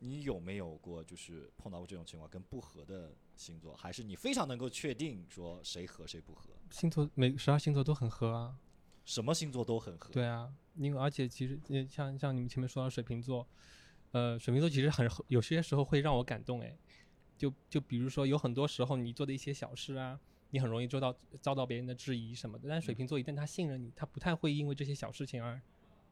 [0.00, 6.50] 你有没有过就是碰到过这种情况，跟不合的星座，还是你非常能够确定说谁合谁不合？
[6.70, 8.56] 星座每十二星座都很合啊，
[9.04, 10.10] 什么星座都很合。
[10.12, 13.46] 对啊，因为而且其实呃像像你们前面说到水瓶座，
[14.12, 16.76] 呃，水瓶座其实很有些时候会让我感动哎，
[17.36, 20.18] 就就比如说有很多时候你做的一些小事啊，
[20.50, 25.60] 你很容易做到遭到别人的质疑什么的，但是水瓶座一旦他信任你，他不太会因为这些小事情而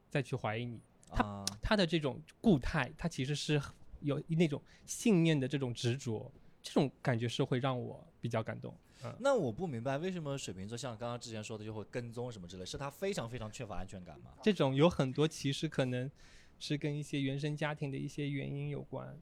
[0.09, 3.61] 再去怀疑你，他啊，他的这种固态，他其实是
[4.00, 8.74] 有那种信念的这种执着，这种感觉是会让我比较感动。
[9.19, 14.31] 那我不明白为什么水瓶座像刚刚之前说的就会跟踪什么之类，是他非常非常缺乏安全感吗？
[14.43, 16.11] 这种有很多其实可能
[16.59, 19.19] 是跟一些原生家庭的一些原因有关，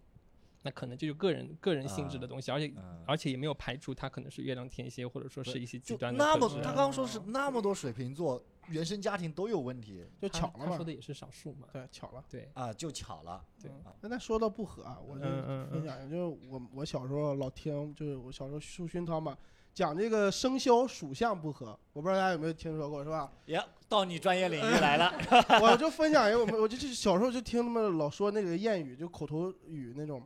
[0.62, 10.84] 那可能就是个人个人性质的东西，而且嗯，而且也没有排除他可能是月亮天蝎或者说是一些极端的那么他刚刚说是那么多水瓶座原生家庭都有问题就巧了嘛他说。
[10.84, 12.22] 的也是少数嘛，对，巧了。
[12.28, 13.42] 对啊，就巧了。
[13.62, 15.24] 对啊那说到不合啊，我就
[15.70, 19.38] 分享一下，就是我我小时候老听，就是我小时候受熏陶嘛，
[19.78, 23.30] 讲这个生肖属相不合，我不知道大家有没有听说过，是吧？
[23.44, 25.14] 呀，到你专业领域来了。
[25.62, 30.20] 我就分享一个，我们我就就小时候就听他们老说那个谚语，就口头语那种。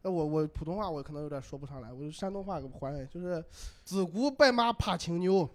[0.00, 3.44] 呃，我我普通话我可能有点说不上来，我就山东话给还原，就是
[3.84, 5.46] 子午白马怕青牛，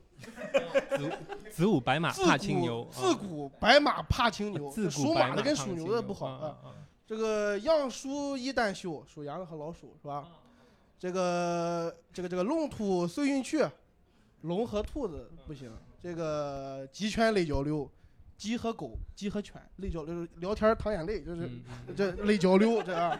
[0.95, 1.11] 子
[1.49, 6.45] 子午白马怕青牛，古自古白马怕青牛，自属古马马的跟属牛牛的不好啊啊。
[6.45, 6.75] 啊啊
[7.07, 10.27] 这个样书一旦休，属羊的和老鼠是吧？
[10.99, 13.65] 这个这个这个龙兔随运去，
[14.41, 15.71] 龙和兔子不行。
[16.01, 17.89] 这个鸡犬类交流，
[18.37, 21.49] 鸡和狗，鸡和犬类交流，聊天淌眼泪，就是
[21.95, 23.17] 这类交流这样。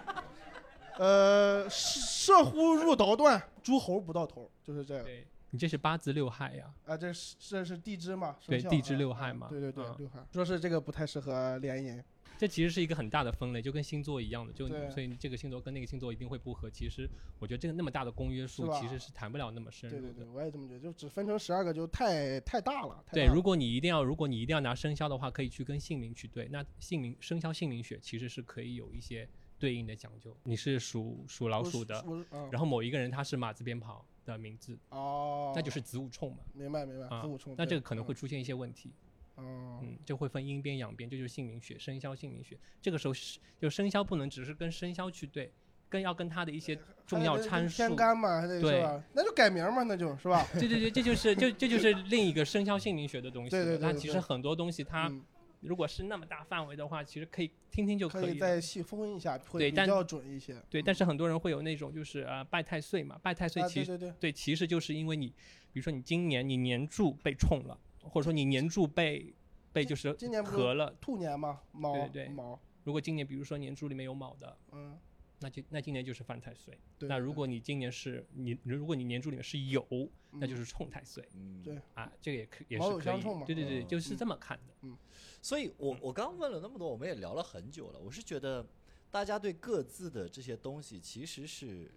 [0.98, 5.04] 呃，射虎入刀断，诸侯不到头，就是这样。
[5.04, 8.36] 对你这是八字六害呀，啊，这是这是地支嘛？
[8.46, 10.20] 对地支六啊害嘛对对对啊，六害。
[10.32, 12.02] 说是这个不太适合联姻。
[12.40, 16.70] 这其实是一个很大的分类，就跟星座一样的，就对所以这个星座跟那个星座一定会不合。
[16.70, 17.06] 其实
[17.38, 20.02] 我觉得这个那么大的公约数，其实是谈不了那么深入的。
[20.04, 23.04] 对对对，我也这么觉得，就只分成十二个就太太大了。
[23.06, 26.48] 太对，如果你一定要，如果你一定要拿生肖的话，可以去跟姓名去对。
[26.48, 29.28] 那姓名生肖姓名学其实是可以有一些
[29.60, 30.34] 对应的讲究。
[30.46, 36.38] 你是属属老鼠的，嗯然后某一个人他是马字边旁的名字，哦，那就是子午冲嘛。
[36.54, 37.54] 明白明白，啊子午冲。
[37.58, 39.09] 那这个可能会出现一些问题，嗯，
[39.42, 42.58] 嗯，就会分阴边阳边，这就是姓名学、生肖姓名学。
[42.82, 45.52] 这个时候是就生肖不能只是跟生肖去对，
[45.88, 47.78] 更要跟它的一些重要参数。
[47.78, 49.02] 天干嘛，还得对？
[49.14, 50.46] 那就改名嘛，那就是吧？
[50.54, 53.64] 对对对，这就是就这就是另一个生肖姓名学的东西了。
[53.64, 55.24] 对对对那对对其实很多东西它嗯
[55.62, 58.40] 如果是那么大范围的话，其实可以听听就可以以。
[58.40, 60.56] 再细分一下，会对但比较准一些。
[60.70, 65.28] 对，但是很多人会有那种就是呃拜太岁嘛，拜太岁啊，其实、对对对，对，其实就是因为你，
[65.74, 67.78] 比如说你今年你年柱被冲了，
[68.10, 69.34] 或者说你年柱被
[69.72, 70.94] 被就是今年不合了。
[71.00, 74.98] 兔年嘛，卯对对卯，如果今年比如说年柱里面有卯的，嗯，
[75.40, 76.78] 那就那今年就是犯太岁。
[76.98, 77.08] 对。
[77.08, 83.46] 那如果你今年是你如果你年柱里面是酉，那就嗯是冲太岁嗯，对啊，这个也可也是可以酉相冲嘛。
[83.46, 84.74] 对对对，嗯就是嗯这么看的。
[84.82, 84.98] 嗯
[85.42, 88.00] 所以我我刚问了那么多，我们也聊了很久了。
[88.00, 88.66] 我是觉得
[89.10, 91.90] 大家对各自的这些东西其实是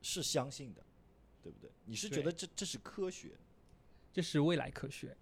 [0.00, 0.82] 是相信的，
[1.42, 1.70] 对不对？
[1.84, 3.32] 你是觉得这这是科学？
[4.12, 5.16] 这是未来科学。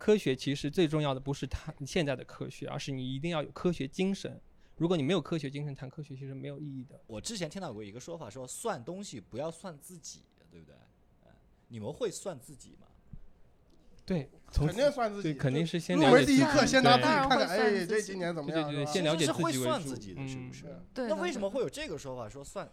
[0.00, 4.40] 科学其实最重要的不是它现在的科学，而是你一定要有科学精神。
[4.76, 6.98] 如果你没有科学精神，谈科学其实没有意义的。
[7.06, 10.74] 我之前听到过一个说法，说算东西不要算自己，对不对？
[11.26, 11.28] 哎
[11.68, 12.86] 你们会算自己吗？
[14.06, 18.86] 对，从肯定算自己，对肯定是先入门了解自己第一课先拿对自己看看，哎，这今年怎么对样？
[18.86, 20.80] 先了解自己为主算自己的，是不嗯是？
[20.94, 21.08] 对。
[21.08, 22.26] 那为什么会有这个说法？
[22.26, 22.66] 说算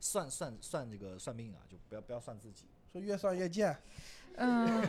[0.00, 2.66] 算算算这个算命啊，就不要不要算自己。
[2.92, 3.76] 说越算越贱，
[4.36, 4.82] 嗯，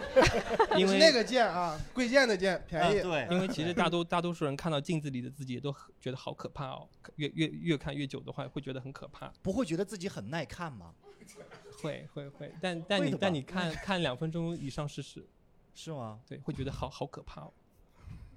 [0.77, 3.01] 因为那个贱啊，贵贱的贱，便宜。
[3.01, 9.31] 对因为其实大多 大多数人看到镜子里的自己也都觉得好可怕哦，越越越看越久的话，会觉得很可怕。
[9.43, 10.93] 不会觉得自己很耐看吗？
[11.81, 15.25] 会会会，但但你但你看看两分钟以上试试，
[15.75, 16.19] 是吗？
[16.27, 17.53] 对，会觉得好好可怕哦，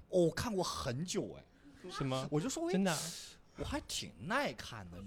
[0.09, 1.43] 哦，我看过很久哎，
[1.89, 2.27] 是吗？
[2.31, 2.97] 我就说，真，的啊、
[3.57, 4.97] 我还挺耐看的，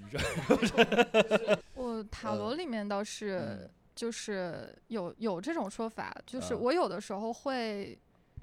[1.75, 7.99] 我塔罗里面倒是嗯就是有有这种说法，就是啊我有的时候会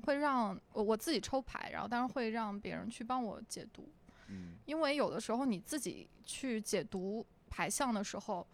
[0.06, 3.90] 会让我我自己抽牌，然后当然会让别人去帮我解读，
[4.28, 8.46] 嗯因为有的时候你自己去解读牌象的时候，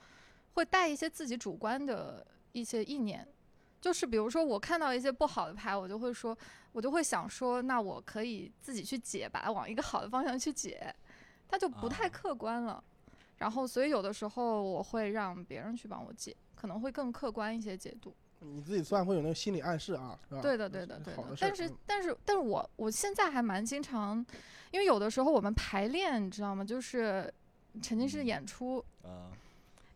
[0.54, 3.28] 会带一些自己主观的一些意念。
[3.82, 6.36] 就是比如说我看到一些不好的牌，我就会说，
[6.72, 10.92] 我就会想说，那我可以自己去解，把它往一个好的方向去解，
[11.48, 12.84] 它就不太啊客观了。
[13.38, 18.14] 然后，所以有的时候我会让别人去帮我解，可能会更客观一些解读。
[18.40, 20.42] 你自己算会有那个心理暗示啊，是吧？
[20.42, 21.24] 对的，对的，对的。
[21.24, 24.24] 的但是嗯，但是，但是我我现在还蛮经常，
[24.72, 26.64] 因为有的时候我们排练，你知道吗？
[26.64, 27.34] 就是
[27.82, 29.32] 沉浸式嗯演出，嗯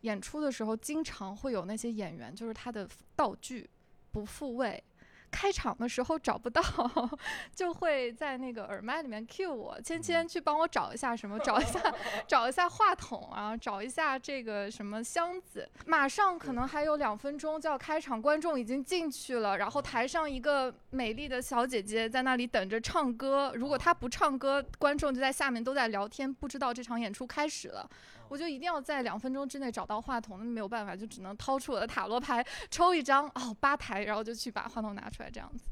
[0.00, 3.68] 演出的时候经常会有那些演员，就是他的道具
[4.10, 4.82] 不复位。
[5.30, 6.62] 开场的时候找不到，
[7.54, 11.80] 就会在那个耳麦里面 cue 我，芊芊去帮我找一下什么，找一下
[12.26, 15.68] 找一下话筒啊，找一下这个什么箱子。
[15.86, 23.52] 马上可能还有两分钟就要开场，观众已经进去了，然后台上一个美丽的小姐姐在那里等着唱歌。
[23.54, 27.88] 如果她不唱歌，观众就在下面都在聊天，不知道这场演出开始了。
[28.30, 35.64] 我就一定要在两分钟之内找到话筒，那没有办法，就只能掏出我的塔罗牌抽一张，哦，八台，然后就去把话筒拿出来，这样子。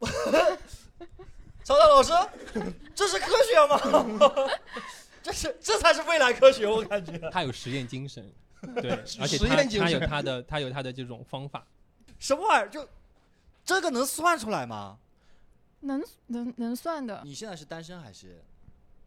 [1.62, 2.12] 曹操老师，
[2.94, 4.50] 这是科学吗？
[5.22, 7.18] 这是这才是未来科学，我感觉。
[7.30, 8.32] 他有实验精神，
[8.80, 11.64] 对，而且实他他有验精神他的他有他的这种方法，
[12.18, 12.68] 什么玩意儿？
[12.70, 12.88] 就
[13.64, 14.98] 这个能算出来吗？
[15.80, 18.42] 能能能算的，你现在是单身还是？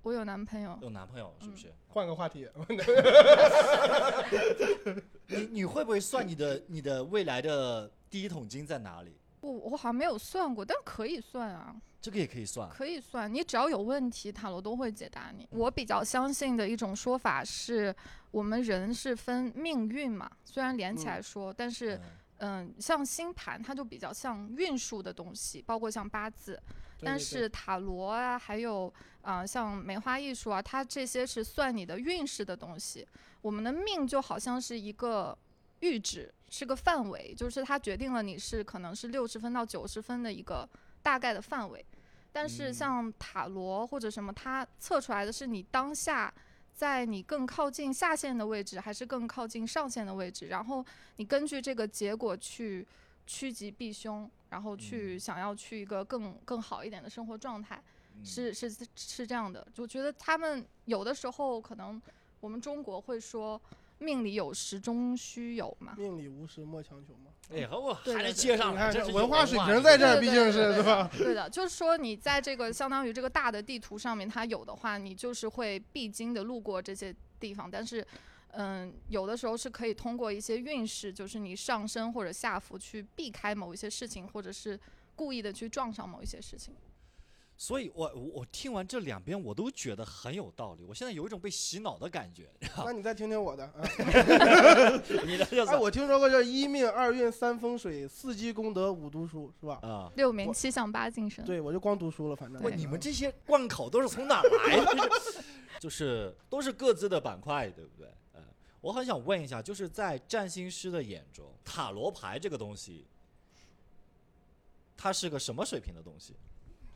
[0.06, 1.74] 我有男朋友，有男朋友是不嗯是？
[1.88, 2.48] 换个话题，
[5.26, 9.18] 你你会不会算你的你的未来的第一桶金在哪里？
[9.42, 12.70] 我我好像没有算过，但可以算啊，这个也可以算。
[12.70, 13.34] 可以算。
[13.34, 15.48] 你只要有问题，塔罗都会解答你。
[15.50, 17.94] 我比较相信的一种说法是，
[18.30, 21.96] 我们人是分命运嘛，虽然连起来说，但是
[22.38, 26.62] 嗯嗯，像星盘它就比较像运数的东西，包括像八字，
[27.02, 33.06] 但是塔罗啊，还有啊、呃像梅花艺术啊，它这些是算你的运势的东西。
[33.42, 35.38] 我们的命就好像是一个
[35.82, 40.68] 阈值，是个范围，就是它决定了你是可能是六十分到九十分的一个
[41.04, 41.86] 大概的范围。
[42.32, 46.34] 但是嗯像塔罗或者什么，它测出来的是你当下
[46.74, 50.86] 在你更靠近下限的位置，还是更靠近上限的位置，然后
[51.18, 52.86] 你根据这个结果去
[53.28, 57.76] 趋吉避凶，然后去嗯想要去一个更更好一点的生活状态。
[58.16, 62.02] 嗯是是是这样的，就觉得他们有的时候可能
[62.40, 63.62] 我们中国会说
[63.98, 67.32] 命里有时终须有嘛，命里无时莫强求嘛。
[67.54, 71.12] 哎，和我还能对对对接上来，你看这文化水化平在这儿，毕竟是对吧？
[71.18, 78.08] 对的，就是说你在这个相当于这个大的地图上面，它有的话，你就是会必经的路过这些地方，但是。
[78.58, 84.80] 嗯，有的时候是可以通过一些运势，就是你上升或者下浮去避开某一些事情，或者是
[85.16, 86.74] 故意的去撞上某一些事情。
[87.58, 90.84] 所以我我我听完这两边，我都觉得很有道理。
[90.84, 92.50] 我现在有一种被洗脑的感觉。
[92.84, 93.80] 那你再听听我的啊。
[95.26, 99.80] 你的这哎，我听说过叫一命二运三风水四积功德五读书是吧？
[99.84, 101.46] 啊，六名七相八敬神。
[101.46, 102.62] 对，我就光读书了，反正。
[102.62, 105.10] 不，你们这些贯口都是从哪来的？
[105.80, 108.10] 就是都是各自的板块，对不对？
[108.86, 113.08] 呃，我很想问一下，就是在占星师的眼中，塔罗牌这个东西，
[114.96, 116.36] 它是个什么水平的东西？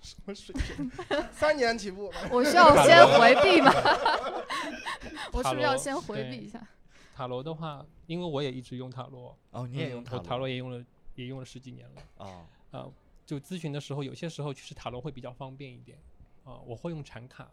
[0.01, 0.89] 什么水平？
[1.31, 2.13] 三年起步。
[2.31, 3.71] 我需要先回避吗？
[5.33, 6.65] 我是不是要先回避一下？
[7.15, 10.19] 塔罗的话，因为我也一直用塔罗，哦，你也嗯用塔罗？
[10.19, 12.01] 我塔罗也用了，也用了十几年了。
[12.25, 12.87] 啊，啊，
[13.25, 15.97] 就咨询的时候，有些时候其实塔罗会比较方便一点。
[16.45, 17.51] 啊，我会用禅卡，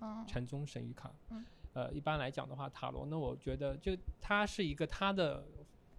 [0.00, 1.10] 嗯禅宗神谕卡。
[1.30, 5.46] 嗯呃，一般来讲的话，塔罗那，我觉得就它是一个它的，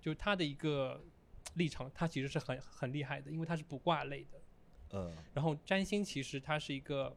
[0.01, 1.01] 就是它的一个
[1.55, 4.41] 立场，它其实是很很厉害的，因为它是卜卦类的。
[4.93, 7.15] 嗯，然后占星其实它是一个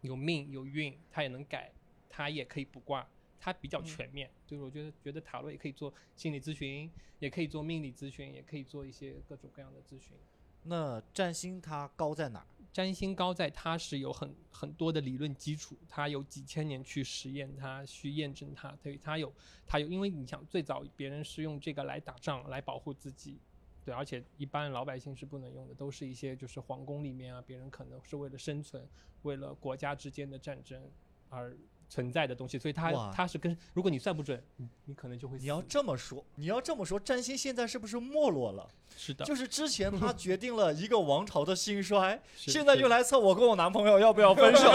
[0.00, 1.70] 有命有运，它也能改，
[2.08, 3.06] 它也可以卜卦，
[3.38, 4.30] 它比较嗯全面。
[4.46, 10.16] 就是我觉得觉得塔罗也可以做心理咨询，也可以做命理咨询，也可以做一些各种各样的咨询。
[10.62, 12.46] 那占星它高在哪儿？
[12.72, 19.30] 占星高在它是有很很多的理论基础，它有几千年去实验它，去验证它，对，它有
[19.66, 23.38] 它有，因为你想最早别人是用这个来打仗，来保护自己，
[23.84, 28.88] 对，而且一般老百姓是不能用的，都是一些就是皇宫里面啊，别人可能是为了生存，
[29.22, 30.82] 为了国家之间的战争
[31.28, 31.54] 而
[31.92, 35.42] 存在的东西，所以它哇它是跟如果你算不准，你你可能就会死。
[35.42, 38.66] 你要这么说，你要这么说，占星现在是不是没落了？
[38.96, 44.70] 是的，就是之前它 决定了一个王朝的兴衰，现在是就来测我跟我男朋友要不要分手。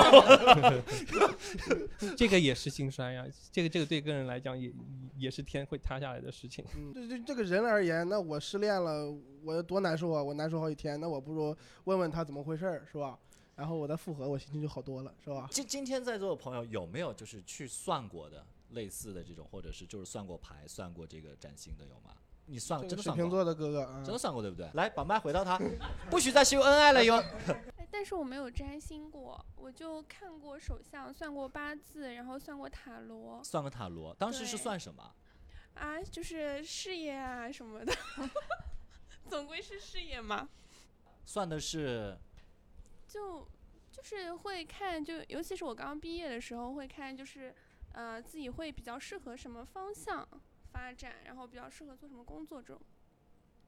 [2.15, 4.71] 这个也是兴衰呀，这个这个对个人来讲也
[5.17, 6.63] 也是天会塌下来的事情。
[6.75, 9.12] 嗯，对对，这个人而言，那我失恋了，
[9.43, 10.21] 我多难受啊！
[10.21, 13.17] 我难受好几天，那我不如问问他怎么回事儿，是吧？
[13.58, 15.48] 然后我再复合，我心情就好多了，是吧？
[15.52, 22.15] 今今天在座的朋友有没有就是去算过的类似的这种，或者是就是算过牌、算过这个占星的有吗？
[22.46, 23.24] 你算这真的算过？
[23.24, 24.70] 水瓶座的哥哥啊，真的算过对不对？
[24.76, 25.60] 来，把麦回到他，
[26.10, 27.15] 不许再秀恩爱了哟。
[27.78, 35.12] 哎，但是我没有占星过，我就看过手相，算过八字，然后算过塔罗算个塔罗，当时是算什么？
[35.74, 37.93] 啊，就是事业啊什么的，
[39.28, 40.48] 总归是事业嘛。
[41.26, 42.17] 算的是
[43.08, 43.48] 就
[43.91, 47.56] 就是会看，就尤其是我刚毕业的时候会看，就是
[47.93, 50.28] 呃自己会比较适合什么方向
[50.72, 52.82] 发展，然后比较适合做什么工作这种。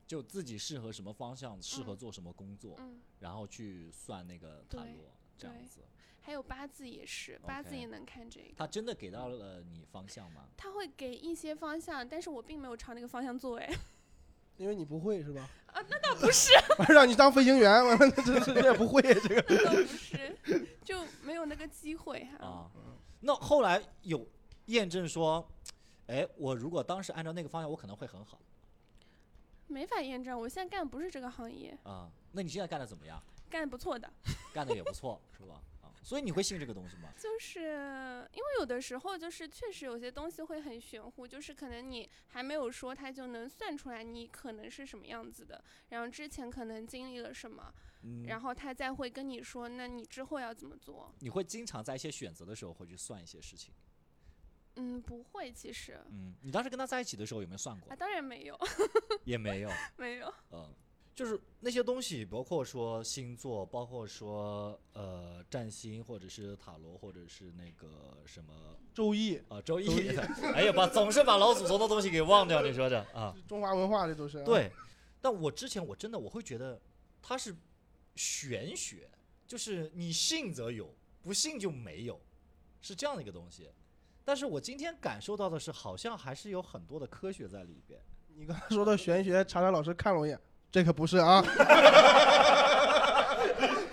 [0.06, 5.82] 就自己适合什么方向，适合嗯做什么工作，嗯，然后去算那个塔罗这样子。
[6.22, 8.54] 还有八字也是，八字也能看这个。
[8.58, 10.50] 他真的给到了你方向吗？
[10.58, 13.72] 他会给一些方向，但是我并没有朝那个方向做，哎，
[14.60, 15.50] 因为你不会是吧？
[15.68, 16.52] 啊，那倒不是，
[16.92, 19.46] 让你当飞行员，我这这这也不会这个。
[19.48, 20.38] 那倒不是，
[20.84, 22.46] 就没有那个机会哈。
[22.46, 22.72] 啊，
[23.22, 24.28] 那后来有
[24.66, 25.48] 验证说，
[26.08, 28.38] 哎，我如果当时按照那个方向，我可能会很好
[29.68, 32.10] 没法验证，我现在干的不是这个行业，啊。
[32.34, 33.22] 那你现在干的怎么样？
[33.50, 34.12] 干的不错的。
[34.54, 35.62] 干的也不错，是吧？
[36.10, 37.10] 啊，所以你会信这个东西吗？
[37.18, 37.60] 就是
[38.34, 51.14] 因为有的时候就是确实有些东西会很玄乎，就是可能你还没有说，他就能算出来你可能是什么样子的，然后之前可能经历了什么，嗯，然后他再会跟你说，那你之后要怎么做？
[51.20, 53.72] 你会经常在一些选择的时候会去算一些事情。
[54.76, 57.96] 嗯，不会，其实嗯，你当时跟他在一起的时候有没有算过啊，？
[57.96, 58.58] 当然没有，
[59.26, 59.70] 也没有。
[59.98, 60.34] 没有。
[60.52, 60.74] 嗯，
[61.20, 68.54] 就是那些东西，包括说星座，包括说呃占星，或者是塔罗，或者是那个什么
[68.94, 70.18] 周易，啊周易周易，
[70.56, 73.36] 哎呀，把总是把老祖宗的东西给忘掉，你说这啊？
[73.50, 74.72] 中华文化这都是。，对，
[75.20, 76.82] 但我之前我真的我会觉得
[77.22, 77.54] 它是
[78.16, 79.12] 玄学，
[79.46, 82.18] 就是你信则有，不信就没有，
[82.80, 83.70] 是这样的一个东西。
[84.24, 88.00] 但是我今天感受到的是，好像还是有很多的科学在里边。
[88.38, 90.40] 你刚才说的玄学，查查老师看了我一眼，
[90.72, 91.42] 这可不是啊，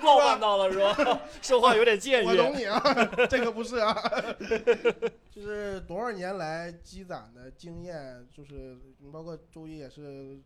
[0.02, 1.20] 冒犯到了是吧？
[1.42, 2.54] 说话有点僭我懂。
[2.56, 2.78] 你啊，
[3.28, 3.94] 这可不是啊。
[5.30, 10.38] 就是多少年来积攒的经验，就是你包括周易也是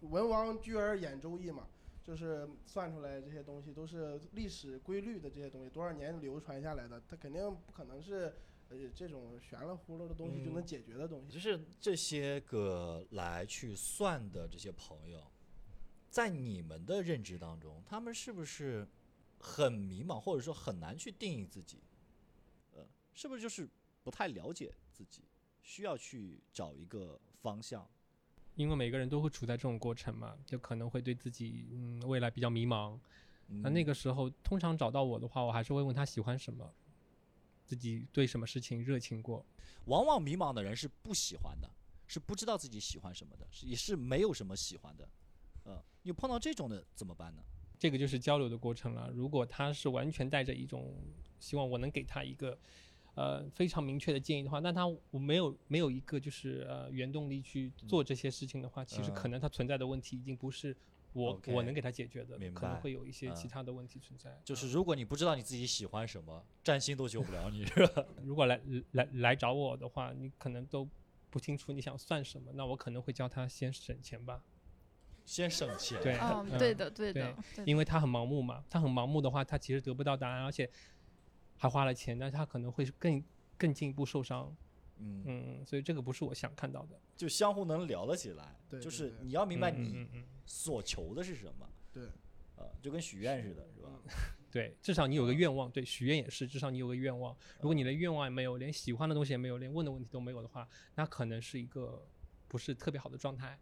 [0.00, 1.66] 文王居而演周易嘛，
[2.04, 8.34] 就是算出来这些东西都是历史规律的这些东西，多少年流传下来的，它肯定不可能是
[8.68, 11.32] 呃这种玄了乎了的东西就嗯能解决的东西。
[11.32, 15.20] 就是这些个来去算的这些朋友，
[16.12, 18.86] 在你们的认知当中，他们是不是
[19.38, 21.78] 很迷茫，或者说很难去定义自己？
[22.74, 23.66] 呃，是不是就是
[24.04, 25.22] 不太了解自己，
[25.62, 27.88] 需要去找一个方向？
[28.56, 32.98] 因为每个人都会处在这种过程嘛，就可能会对自己嗯未来比较迷茫。
[33.46, 36.70] 那那嗯个时候，通常找到我的话，我还是会问他喜欢什么，
[37.64, 39.46] 自己对什么事情热情过。
[39.86, 41.70] 往往迷茫的人是不喜欢的，
[42.06, 45.08] 是不知道自己喜欢什么的，是也是没有什么喜欢的。
[45.64, 47.42] 呃，你碰到这种的怎么办呢？
[47.78, 49.10] 这个就是交流的过程了。
[49.12, 50.94] 如果他是完全带着一种
[51.40, 52.56] 希望我能给他一个
[53.14, 60.76] 呃非常明确的建议的话，那他我没有没有一个就是呃原动力去做这些事情的话，其实嗯可能他存在的问题已经不是
[61.12, 64.40] 我我能给他解决的，可能会有一些嗯其他的问题存在。
[64.44, 68.06] 就是嗯如果你不知道你自己喜欢什么，占星都救不了你，是吧？
[68.22, 68.60] 如果来
[68.92, 70.88] 来来找我的话，你可能都
[71.30, 74.42] 不清楚你想算什么，那我可能会教他先省钱吧，
[75.24, 76.00] 先省钱。
[76.02, 76.12] 对
[76.58, 80.68] 对的，对的，对因为他很盲目嘛，他很盲目的话，他其实得不到答案，而且
[81.56, 83.22] 还花了钱，那他可能会更
[83.56, 84.54] 更进一步受伤。
[84.98, 87.00] 嗯，嗯，所以这个不是我想看到的。
[87.16, 88.56] 就相互能聊得起来。
[88.68, 90.06] 对对就是你要明白你
[90.44, 91.68] 所求的是什么。
[91.92, 92.04] 对，
[92.56, 93.88] 呃，就跟许愿似的，是吧？
[94.50, 97.34] 对，至少你有个愿望，对，许愿也是，至少你有个愿望。
[97.60, 102.06] 如果你连愿望也没有，连喜欢的东西也没有，连问的问题都没有的话，那可能是一个
[102.48, 103.58] 不是特别好的状态。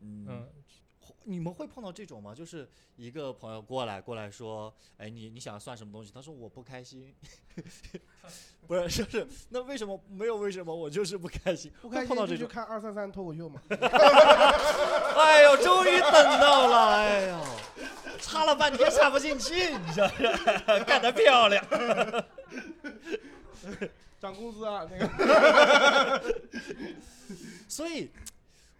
[0.00, 0.48] 嗯，嗯，
[1.24, 2.34] 你们会碰到这种吗？
[2.34, 6.10] 就是一个朋友过来过来说，哎，你你想算什么东西？
[6.12, 7.14] 他说我不开心，
[8.66, 10.74] 不是，就是那为什么没有为什么？
[10.74, 12.48] 我就是不开心，会不开心碰到这种。
[12.48, 13.60] 看二三三脱口秀嘛。
[15.16, 17.44] 哎呦，终于等到了，哎呦，
[18.20, 20.08] 插了半天插不进去，你说
[20.66, 21.64] 这干得漂亮。
[24.20, 26.22] 涨工资啊，那个
[27.66, 28.10] 所以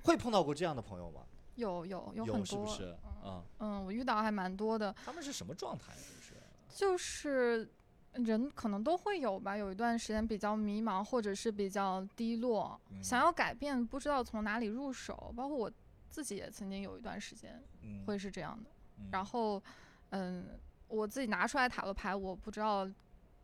[0.03, 1.23] 会碰到过这样的朋友吗？
[1.61, 2.97] 有有有很多，是不是？
[3.23, 5.93] 啊、嗯，我遇到还蛮多的，他们是什么状态？
[5.95, 6.35] 就是
[6.75, 7.71] 就是
[8.15, 15.33] 人可能都会有吧，有一段时间比较迷茫，或者是比较低落，想嗯要改变，不知道从哪里入手。
[15.37, 15.71] 包括我
[16.09, 18.71] 自己也曾经有一段时间嗯，会是这样的。
[18.99, 19.63] 嗯然后，
[20.11, 20.59] 嗯，
[20.89, 22.89] 我自己拿出来塔罗牌，我不知道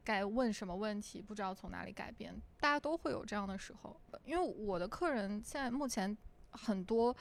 [0.05, 2.35] 该问什么问题，不知道从哪里改变。
[2.61, 6.17] 大家都会有这样的时候，因为我的客人现在目前
[6.51, 7.15] 很多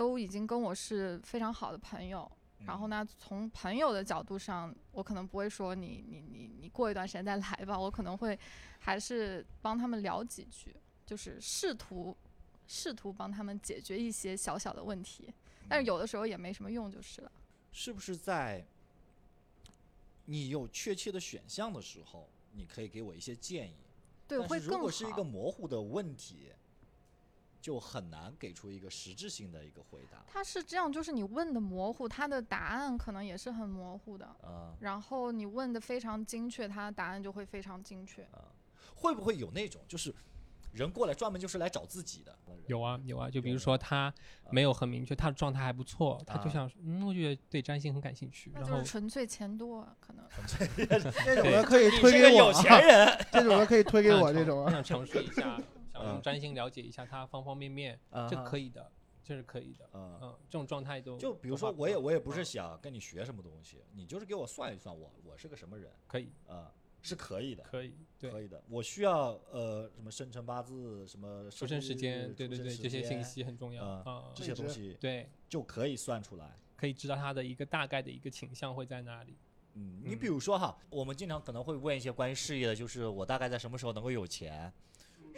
[0.00, 2.26] 都已经跟我是非常好的朋友。
[2.64, 8.38] 然后嗯呢，从朋友的角度上，我可能不会说你你你你过一段时间再来吧，我可能会
[8.78, 10.74] 还是帮他们聊几句，
[11.04, 12.16] 就是试图
[12.66, 15.30] 试图帮他们解决一些小小的问题，
[15.68, 17.30] 但是有的时候也没什么用就是了。
[17.70, 18.64] 是不是在
[20.24, 23.76] 你有确切的选项的时候，你可以给我一些建议？
[24.26, 25.22] 对，会更好果是一个。
[25.22, 26.52] 模糊的问题，
[27.60, 30.24] 就很难给出一个实质性的一个回答。
[30.26, 34.34] 他是这样，就是你问的模糊，他的答案可能也是很模糊的。
[34.44, 38.26] 嗯、然后你问的非常精确，他的答案就会非常精确。
[38.96, 40.14] 会不会有那种就是
[40.72, 42.38] 人过来专门就是来找自己的？
[42.66, 44.12] 有啊有啊，就比如说他
[44.50, 50.24] 没有很明确，他的状态还不错，他就啊想，嗯，我觉得对占星很感兴趣，那就是然后纯粹钱多啊，可能。
[51.24, 54.66] 这 种的可以推给我是有钱啊，人， 这 种的可以推给我这种啊。
[54.66, 55.60] 他想尝试一下，
[56.02, 57.98] 想嗯用占星了解一下他方方面面，
[58.28, 58.90] 这啊可以的。
[59.22, 59.88] 这是可以的。
[59.92, 67.62] 嗯，嗯，这种状态都就比如说我也我也不是嗯想跟你学什么东西，你就是给我算一算我我是个什么人可以啊，是可以的。
[67.62, 74.32] 可以对可以的，我需要呃什么生辰八字，什么出生时间，对对对，这些信息很重要嗯啊。
[74.34, 76.56] 这些东西对，就可以算出来。
[76.76, 79.36] 可以知道他的一个大概的一个倾向会在哪里。
[79.74, 84.72] 嗯，你嗯比如说哈，我们经常可能会问一些关于事业的，就是我大概在什么时候能够有钱，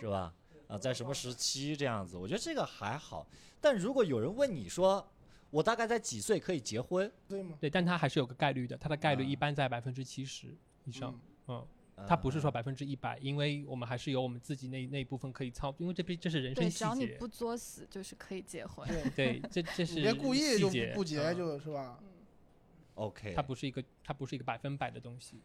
[0.01, 0.33] 是吧？
[0.69, 3.27] 啊，在什么时期这样子，我觉得这个还好。
[3.61, 5.07] 但如果有人问你说，
[5.51, 7.11] 我大概在几岁可以结婚？
[7.29, 7.57] 对吗？
[7.61, 11.13] 对，但它还是有个概率的，它的概率一啊般在百分之七十以上。
[11.49, 17.07] 嗯嗯，它不是说啊百分之一百，因为我们还是有我们自己那那一部分可以操，因为这毕这是人生细节只要你。
[17.19, 18.89] 不作死，就是可以结婚。
[19.15, 22.03] 对，对，这这是你别故意就不不结，嗯就是吧
[22.95, 25.43] ？OK，它不是一个它不是一个百分百的东西。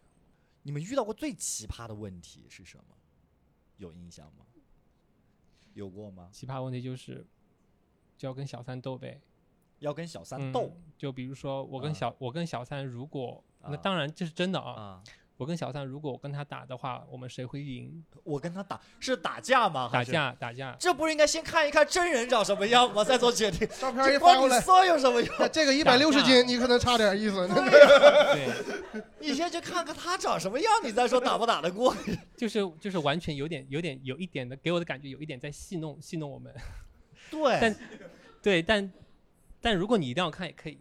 [0.62, 2.96] 你们遇到过最奇葩的问题是什么？
[3.76, 4.44] 有印象吗？
[5.78, 6.28] 有过吗？
[6.32, 7.24] 奇葩问题就是，
[8.16, 9.20] 就要跟小三斗呗。
[9.78, 14.72] 要跟小三嗯斗、就比如说我跟啊小、我跟小三，如果、那啊当然这是真的啊。
[14.72, 15.04] 啊？
[15.38, 18.04] 我跟小三，如果我跟他打的话，我们谁会赢？
[18.24, 19.88] 我跟他打是打架吗？
[19.92, 20.02] 打？
[20.02, 20.76] 架打架。
[20.80, 23.04] 这不是应该先看一看真人长什么样吗？
[23.04, 23.66] 再做决定。
[23.78, 25.48] 照片一这发过来，光你说有什么用？
[25.52, 27.46] 这个一百六十斤，你可能差点意思。
[27.54, 31.94] 对，你先去看看他长什么样，你再说打不打得过。
[32.36, 36.52] 就是就是完全有点有点有一点的给我的感觉有一点在戏弄戏弄我们。
[37.30, 37.76] 对但
[38.42, 38.92] 对，但
[39.60, 40.80] 但如果你一定要看也可以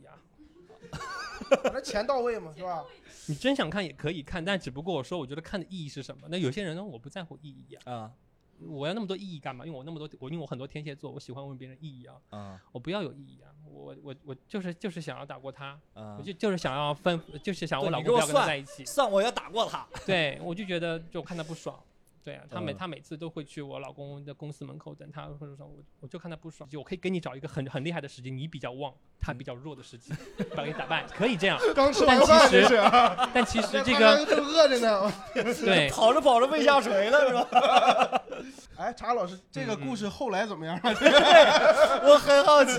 [1.49, 2.83] 呀、那钱到位嘛，是吧？
[3.27, 6.27] 你真想看也可以看，但只不过我说我觉得看的意义是什么？
[6.29, 8.11] 那有些人呢，我不在乎意义啊，啊
[8.59, 9.65] 我要那么多意义干嘛？
[9.65, 16.23] 因为我那么多我因为我很多天蝎座，我喜欢问别人意义啊，啊我不要有意义啊，我我我就是就是想要打过他，啊我！
[16.23, 18.83] 就就是想要分，就是想我对老公不要跟他在一起。
[18.85, 19.87] 算我要打过他。
[20.05, 21.79] 对，我就觉得就看他不爽。
[22.27, 30.13] 对啊，他每、嗯他每次都会去我老公的公司门口等他，或者说我我就看他不爽，就我可以给你找一个很很厉害的时机，你比较旺，他比较弱的时机，
[30.53, 31.57] 把你打败，可以这样。
[31.73, 35.09] 刚吃但完饭但其实这个刚正饿着呢。
[35.33, 38.21] 对，跑着跑着胃下垂了是吧？
[38.97, 40.75] 哎，查老师，这个嗯嗯故事后来怎么样？
[40.83, 42.71] 我很好奇。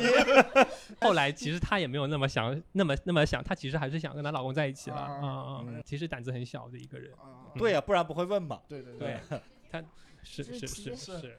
[1.00, 4.96] 后来其实她也没有那么想，那么那么想，她其实还是想跟她老公在一起了。
[4.96, 7.12] 啊啊啊、嗯其实胆子很小的一个人。
[7.14, 8.60] 啊，对呀、不然不会问嘛。
[8.68, 9.16] 对对对，
[9.70, 9.80] 他
[10.24, 11.38] 是是是是是，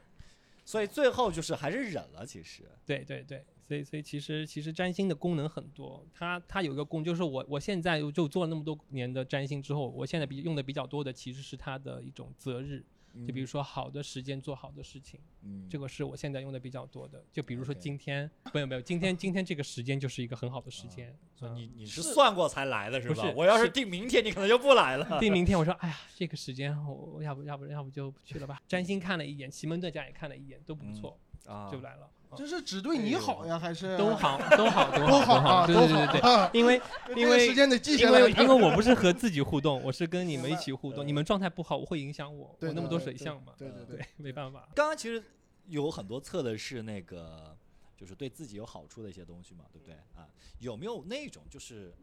[0.63, 2.63] 所以最后就是还是忍了，其实。
[2.85, 12.83] 对对对，所以所以其实其实占星的功能很多，它它有一个功，就是我我现在就做了那么多年的占星之后，我现在比用的比较多的其实是它的一种择日，
[13.27, 17.23] 就比如说好的时间做好的事情，嗯，这个是我现在用的比较多的。
[17.31, 21.17] 就比如说今天，没有没有，今天今天这个时间就是一个很好的时啊间。
[21.55, 23.15] 你你是算过才来的是吧？
[23.15, 25.19] 不是我要是是定明天，你可能就不来了。
[25.19, 28.61] 定明天我说，哎呀，这个时间我我要不要不要不就不去了吧？
[28.67, 32.09] 占星看了一眼，奇门遁甲也看了一眼，都不嗯错，啊就来了。
[32.29, 35.65] 啊这是只对你好呀，还是都好， 都好，都都好好，啊？
[35.67, 36.81] 对都好对对对，对因为
[37.15, 38.21] 因为时间得记下因来。
[38.23, 41.03] 为因为我不是和自己互动，我是跟你们一起互动。
[41.03, 44.69] 嗯你们状态不好，我会影响我，我那么多对对水象嘛，对对对对，没办法。
[44.75, 45.23] 刚刚其实
[45.67, 47.57] 有很多测的是那个，
[47.97, 50.27] 就是对自己有好处的一些东西嘛，对不对啊？
[50.59, 51.95] 有没有那种就是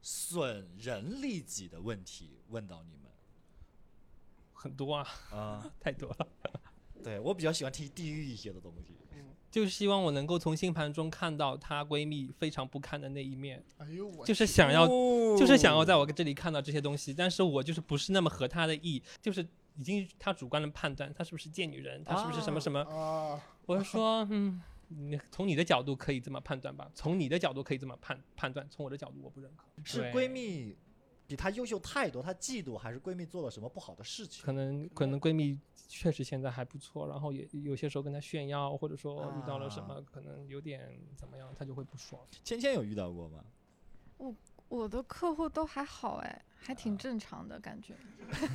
[0.00, 3.10] 损人利己的问题问到你们
[4.52, 5.70] 很多啊，啊？
[5.80, 6.28] 太多了。
[7.02, 8.94] 对我比较喜欢听地狱一些的东西。
[9.52, 19.46] 就是希望我能够从星盘中看到她闺蜜非常不堪的那一面，哎呦我就是想要，就是想要在我我这里看到这些东西，但是我就是不是那么合她的意，就是
[19.76, 29.66] 已经她主观的判断，她是不是贱女人，她是不是什么什么，啊，我就说，嗯，你从你的角度可以这么判断吧，从你的角度可以这么判判断，从我的角度我不认可。
[29.84, 30.74] 是闺蜜
[31.26, 34.44] 比她优秀太多，她嫉妒，还是闺蜜做了什么不好的事情？
[34.44, 35.58] 可能可能闺蜜
[35.94, 42.18] 确实现在还不错，然后也有些时候跟他炫耀，或者说遇到了什么，可能有点怎么样，他就会不爽。
[42.42, 43.44] 芊芊有遇到过吗？
[44.16, 44.34] 我
[44.68, 47.94] 我的客户都还好哎，还挺啊正常的感觉，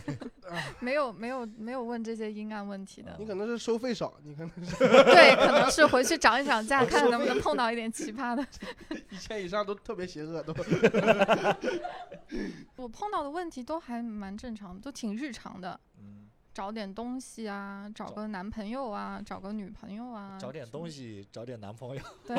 [0.81, 3.17] 没有没有没有问这些阴暗问题的啊。
[3.19, 8.43] 你可能是收费少，你可能是对，可能是回去涨一涨价，看看能不能碰到 一点奇葩的。
[9.11, 10.53] 一千以上都特别邪恶，都
[12.75, 15.79] 我碰到的问题都还蛮正常的，都挺日常的。
[16.57, 22.01] 嗯，找点东西啊，找找个男朋友啊，找个女朋友啊，找点东西，找点男朋友。
[22.25, 22.35] 对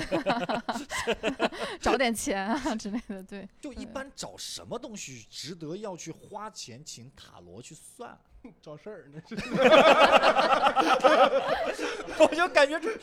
[1.78, 3.22] 找点钱啊之类的。
[3.22, 8.18] 对， 就一般找什么东西值得要去花钱请塔罗去算？
[8.62, 9.36] 找事儿那是。
[12.20, 12.96] 我就感觉这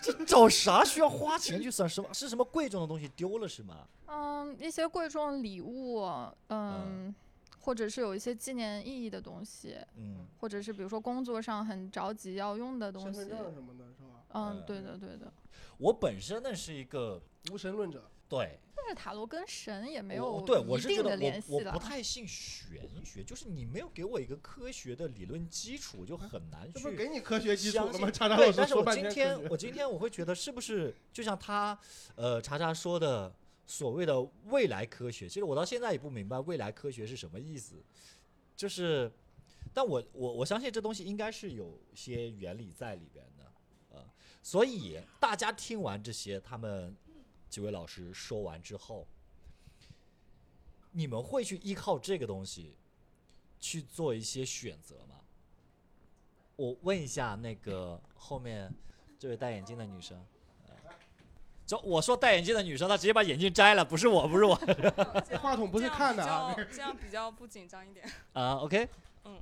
[0.00, 1.88] 这找啥需要花钱去算？
[1.88, 3.86] 什么是什么贵重的东西丢了是吗？
[4.06, 6.00] 嗯，一些贵重的礼物，
[6.48, 7.12] 嗯，
[7.60, 14.24] 或者是有一些纪念意义的东西，嗯，或者是比如说工作上很着急要用的东西身份，证什么的是吧？
[14.32, 15.32] 嗯，对的对的。
[15.78, 21.78] 我本身呢是一个无神论者，对，但是塔罗跟神也没有对我一定的是觉得联系了我我不。
[21.78, 28.12] 太信玄学，就是你没有给我一个科学的理论基础，就很难去这不是给你科学基础相信了吗？
[28.12, 31.76] 查查对，老师但是我说半天今天我今天我会觉得是不是就像他
[32.14, 33.34] 呃查查说的
[33.70, 37.76] 所谓的未来科学，其实我到现在也不明白未来科学是什么意思，
[38.56, 39.08] 就是，
[39.72, 43.52] 但我我我相信这东西应该是有些原理在里边的，
[43.90, 44.04] 呃，
[44.42, 46.96] 所以大家听完这些他们
[47.48, 49.06] 几位老师说完之后，
[50.90, 52.74] 你们会去依靠这个东西
[53.60, 55.20] 去做一些选择吗？
[56.56, 58.74] 我问一下那个后面
[59.16, 60.26] 这位戴眼镜的女生，
[61.78, 64.54] 我说戴眼镜的女生，她直接把眼镜摘了，不是我，不是我
[65.40, 68.08] 话筒不是看的啊，这样比较不紧张一点。
[68.32, 68.88] 啊、OK，
[69.24, 69.40] 嗯，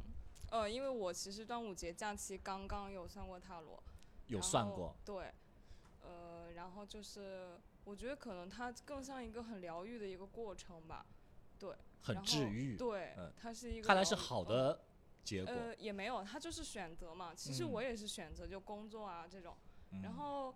[0.50, 3.82] 呃，因为我其实端午节假期刚刚有算过塔罗，
[4.26, 5.32] 有算过，对，
[6.02, 11.06] 呃，然后就是我觉得可能它更像一个很疗愈的一个过程吧，
[11.58, 14.80] 对，很治愈，对，嗯它是一个看来是好的
[15.24, 15.52] 结果。
[15.52, 17.32] 呃，也没有，它就是选择嘛。
[17.34, 19.56] 其实我嗯也是选择，就工作啊这种。
[20.02, 20.54] 然嗯后，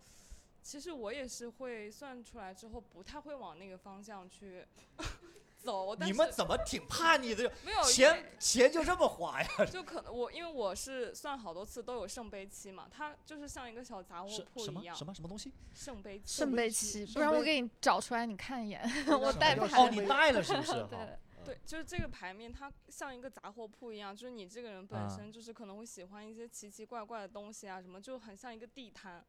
[0.63, 4.65] 其实我也是会算出来之后，不太会往那个方向去
[5.59, 5.95] 走。
[5.97, 7.53] 但你是们怎么挺叛逆的？
[7.65, 9.49] 没有因为钱钱就这么花呀？
[9.67, 14.97] 就可能我因为我是算好多次都有圣杯七嘛，它就是像一个小杂货是什么铺一样。
[14.97, 15.53] 什么什么东西？
[15.75, 16.39] 圣杯七。
[16.39, 18.83] 圣杯七，不然我给你找出来，你看一眼。
[19.21, 20.73] 我带牌哦，你带了是不是？
[20.73, 29.25] 好 对，对，就是这个牌面，它像一个杂货铺一样，就是你这个人本啊身就是可能会喜欢一些奇奇怪怪的东西啊，什么就很像一个地摊。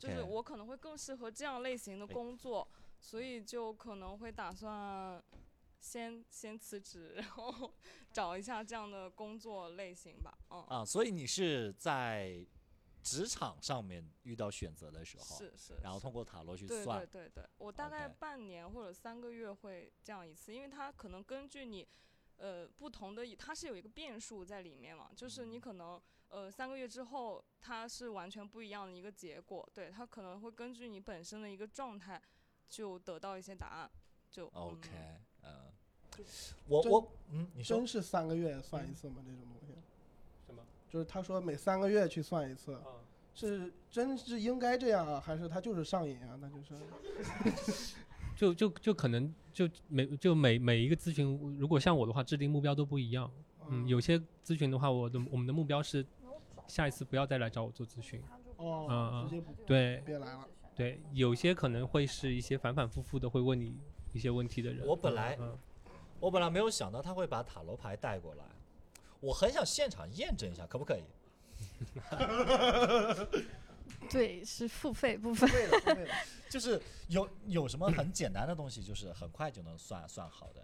[0.00, 2.66] 就是我可能会更适合这样类型的哎工作，
[2.98, 5.22] 所以就可能会打算
[5.80, 7.72] 先先辞职，然后
[8.12, 10.36] 找一下这样的工作类型吧。
[10.50, 12.46] 嗯，啊，所以你是在
[13.02, 15.74] 职场上面遇到选择的时候，是是。
[15.82, 21.86] 然后通过塔罗去对算对，对对，我大概半年或者三个月会这样一次，因为它可能根据你，
[22.38, 26.00] 呃，不同的，它是有一个变数在里面嘛，就是嗯你可能，
[26.34, 32.20] 呃，三个月之后它是完全不一样的一个结果，对，它可能会根据你本身的一个状态，
[32.68, 33.90] 就得到一些答案，
[34.32, 34.88] 就 OK，
[35.42, 35.72] 嗯呃，
[36.66, 39.22] 我我嗯，你说真是三个月算一次吗？
[39.24, 39.74] 这种东西？
[40.46, 40.60] 什么？
[40.90, 42.98] 就是他说每三个月去算一次，啊，
[43.32, 46.36] 是真是应该这样啊，还是他就是上瘾啊？
[46.40, 47.94] 那就是
[48.34, 53.30] 就就就可能就每就每每一个咨询，如果像我的话，制定目标都不一样。
[53.68, 56.04] 嗯，有些咨询的话，我的我们的目标是
[56.66, 58.22] 下一次不要再来找我做咨询。
[58.56, 60.48] 哦，嗯直接不对别来了。
[60.74, 63.78] 对，有些可能会是一些反反复复的会问你
[64.12, 64.86] 一些问题的人。
[64.86, 65.56] 我本来嗯
[66.20, 68.44] 我本来没有想到他会把塔罗牌带过来，
[69.20, 71.02] 我很想现场验证一下，可不可以？
[74.10, 75.48] 对，是付费部分。
[75.50, 76.14] 对了，对了，
[76.50, 80.63] 就是有有什么很简单的东西，就是很快就能算算好的？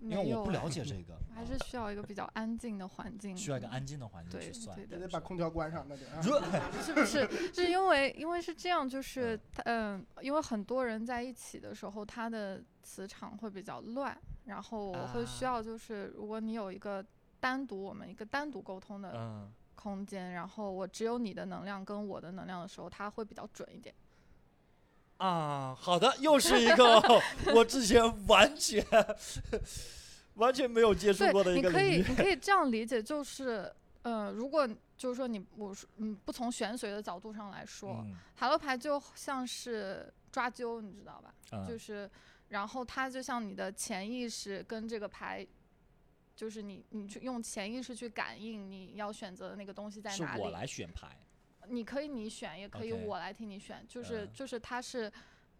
[0.00, 3.36] 因为没有我不了哎解这个，还是需要一个比较安静的环境。
[3.36, 4.88] 需要一个安静的环境对去算。
[4.88, 6.20] 得把空调关上，那就啊。
[6.22, 7.52] 如是不是？
[7.52, 17.04] 是因为因为是这样，就是他嗯、因为很多人在一起的时候，他的磁场会比较乱，然后我会需啊要就是，如果你有一个
[17.38, 23.94] 单独我们一个单独沟通的嗯，空间，然后我只有你的能量跟我的能量的时候，它会比较准一点。
[25.20, 26.98] 啊，好的，又是一个
[27.54, 28.82] 我之前完全
[30.34, 31.94] 完全没有接触过的，一你可个领域。
[32.00, 33.70] 以你可以这样理解，就是
[34.02, 34.66] 呃，如果
[34.96, 41.34] 就是说你我说嗯，不从玄学的角度上来说，嗯塔罗牌就像是抓阄，你知道吧？
[41.52, 42.10] 嗯就是，
[42.48, 45.46] 然后它就像你的潜意识跟这个牌，
[46.34, 50.40] 就是你你去用潜意识去感应你要选择的那个东西在哪里。
[50.40, 51.08] 是我来选牌，
[51.68, 55.12] 你可以你选，也可以我来替你选，就是、嗯就是它是。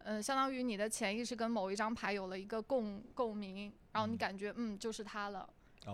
[0.03, 5.47] 嗯，相当于你的潜意识跟某一张牌有了一个共共鸣，然后你嗯感觉嗯就是它了，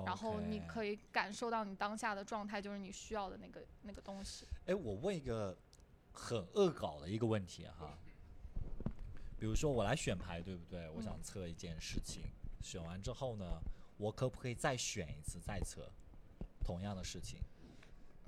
[0.05, 0.62] 然后你。
[0.62, 4.47] 可以感受到你当下的状态就是你需要的那个那个东西。
[4.66, 5.58] 哎，我问一个
[6.14, 7.97] 很恶搞的一个问题哈，
[9.38, 10.89] 比如说我来选牌，对不对？
[10.91, 12.24] 我想嗯测一件事情，
[12.64, 13.60] 选完之后呢，
[13.97, 15.91] 我可不可以再选一次再测
[16.64, 17.41] 同样的事情？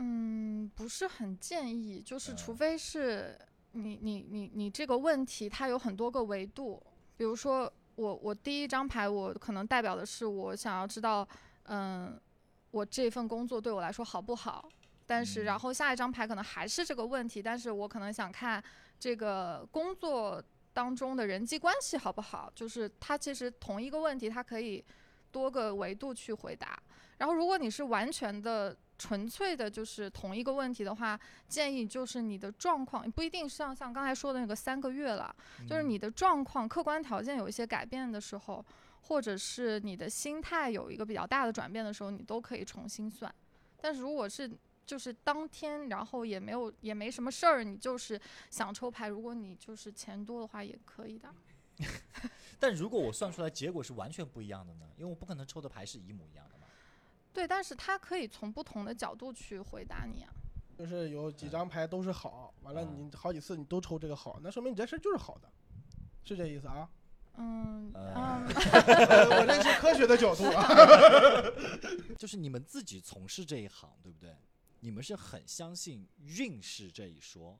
[0.02, 2.56] 嗯，不是很建议，就是除嗯。
[2.56, 3.38] 非是
[3.74, 6.82] 你你你你这个问题它有很多个维度，
[7.18, 11.28] 比如说我我第一张牌我可能代表的是我想要知道，
[11.64, 12.20] 嗯，
[12.72, 14.70] 我这份工作对我来说好不好，
[15.06, 15.60] 但是然嗯。
[15.60, 18.64] 后下一张牌可能还是这个问题，但是我可能想看
[18.97, 20.41] 这个工作
[20.72, 24.82] 当中的人际关系好不好，就是它其实同一个问题它可以
[25.30, 26.82] 多个维度去回答。
[27.18, 35.34] 然后如果你是完全的纯粹的就是同一个问题的话，建议就是你的状况不一定像像刚才说的那个三个月了，
[35.68, 38.64] 就是嗯你的状况、客观条件有一些改变的时候，
[39.04, 43.34] 或者是你的心态有一个比较大的转变的时候，你都可以重新算。
[43.82, 44.52] 但是如果是
[44.86, 48.20] 就是当天，然后也没有也没什么事儿，你就是
[48.50, 51.34] 想抽牌，如果你就是钱多的话也可以的。
[52.60, 54.86] 但如果我算出来结果是完全不一样的呢？
[54.97, 56.59] 因为我不可能抽的牌是一模一样的嘛。
[57.40, 60.34] 对，但是他可以从不同的角度去回答你啊。
[60.78, 65.50] 就是有几张牌都是好，完了嗯你好几次你都抽这个好，那说明你这事儿就是好的，
[66.26, 66.90] 是这意思啊？
[67.38, 68.48] 嗯呃嗯，
[69.40, 70.68] 我这是科学的角度啊。
[72.20, 74.36] 就是你们自己从事这一行，对不对？
[74.82, 77.58] 你们是很相信运势这一说，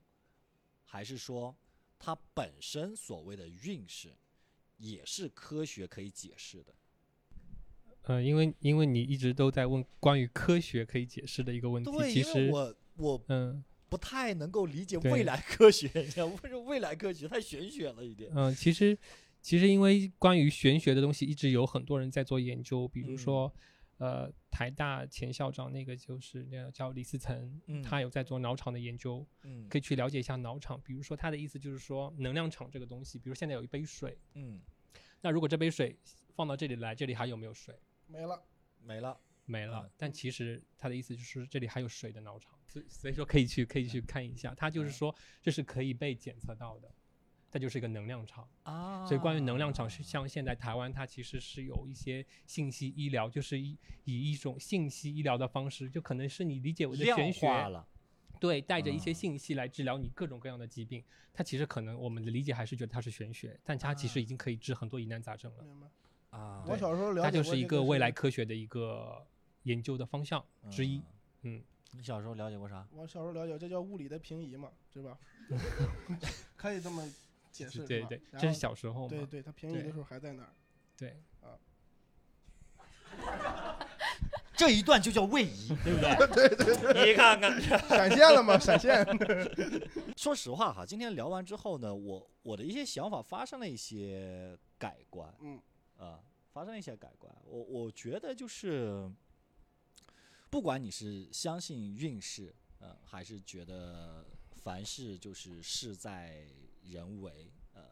[0.84, 1.56] 还是说
[1.98, 4.14] 它本身所谓的运势
[4.76, 6.74] 也是科学可以解释的？
[8.04, 18.30] 呃，因为因为你一直都在问关于科学可以解释的一个问题，其实我我嗯不太能够理解未来科学， 你知道，为什么未来科学太玄学了一点？
[18.34, 18.96] 嗯、其实
[19.40, 23.52] 其实因为关于玄学的东西，一直有很多人在做研究，比如嗯说。
[24.02, 30.80] 呃，台大前校长那个就是那个叫李思岑，嗯他有在做脑场的研究，嗯可以去了解一下脑场。
[30.80, 34.58] 比如说他的意思就是说，能量场这个东西，比如现在有一杯水，嗯，
[35.20, 35.94] 那如果这杯水
[36.34, 37.74] 放到这里来，这里还有没有水？
[38.10, 38.42] 没了，
[38.82, 39.20] 没了。
[39.46, 39.82] 没了。
[39.84, 44.54] 嗯但其实他的意思就是这里还有水的脑场，所以所以说可以去可以去看一下。
[44.54, 46.88] 他就是嗯说这是可以被检测到的，
[47.50, 48.48] 它就是一个能量场。
[48.62, 57.88] 啊所以关于能量场，是像现在台湾它其实是有一些信息医疗，就是以以一种信息医疗的方式，就可能是你理解为的玄学，了。
[58.38, 61.04] 对，带着一些啊信息来治疗你各种各样的疾病。
[61.32, 65.64] 它其实可能我们的理解还是觉得它是玄学，但它其实已经可以治很多疑难杂症了。
[65.64, 65.88] 明白。
[66.30, 69.26] 啊，我小时候了解它就是一个未来科学的一个
[69.64, 71.02] 研究的方向之一。
[71.42, 71.62] 嗯，
[71.92, 72.86] 你小时候了解过啥？
[72.92, 75.18] 我小时候了解，这叫物理的平移嘛，对吧？
[76.56, 77.02] 可以这么
[77.50, 79.08] 解释，对对，这是小时候嘛。
[79.08, 80.52] 对对，它平移的时候还在那儿。
[80.96, 81.16] 对
[84.54, 86.14] 这一段就叫位移，对不对？
[86.28, 87.58] 对对对，你看看。
[87.60, 88.58] 闪现了吗？
[88.58, 89.04] 闪现。
[90.16, 95.58] 说实话哈，今天聊完之后呢，我我的一些想法发生了一些改观，嗯，
[96.00, 97.34] 啊、发生一些改观。
[97.44, 99.08] 我我觉得就是，
[100.48, 106.46] 不管你是相信运势，呃，还是觉得凡事就是事在
[106.82, 107.84] 人为，呃，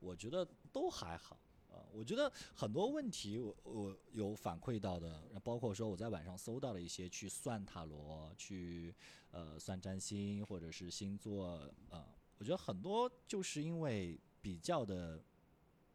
[0.00, 1.38] 我觉得都还好。
[1.70, 8.94] 呃，我觉得很多问题我我有反馈到的，包括说我在网上搜到了一些去算塔罗、去
[9.32, 12.06] 呃算占星或者是星座，呃，
[12.38, 15.20] 我觉得很多就是因为比较的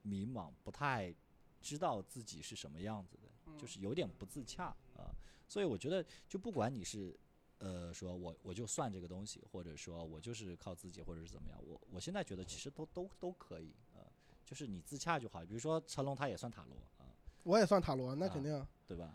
[0.02, 1.16] 迷茫，不太
[1.62, 4.66] 知道自己是什么样子的，就是有点不自洽
[4.98, 5.14] 啊、
[5.48, 7.18] 所以我觉得就不管你是。
[7.62, 14.00] 呃，说我我就算这个东西，或者说我就是靠自己，或者是怎么样，我我现在觉得其实都都都可以，呃，
[14.46, 15.44] 就是你自洽就好。
[15.46, 17.12] 比如说成龙他也算塔罗啊、
[17.44, 18.66] 我也算塔罗，那啊肯定。
[18.88, 19.14] 对吧？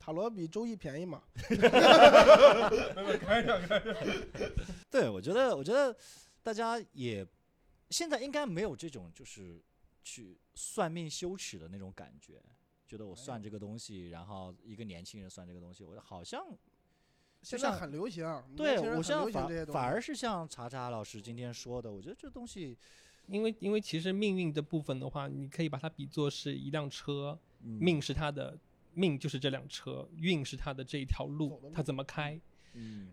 [0.00, 1.22] 塔罗比周易便宜嘛？
[4.90, 5.94] 对，我觉得，我觉得
[6.42, 7.26] 大家也
[7.90, 9.62] 现在应该没有这种就是
[10.06, 12.40] 去算命羞耻的那种感觉，
[12.86, 16.40] 觉得我算这个东西，然后一个年轻人算这个东西，我好像
[17.42, 18.24] 现在很流行。
[18.56, 22.78] 对我像流行这些东西反反而是像查查老师今天说的，我觉得这东西，
[23.26, 28.56] 因为因为其实命运的部分的话，你可以把它比作是一辆车，嗯命是它的
[28.94, 32.34] 命就是这辆车，运是它的这一条走路的，它怎么开。
[32.36, 32.40] 嗯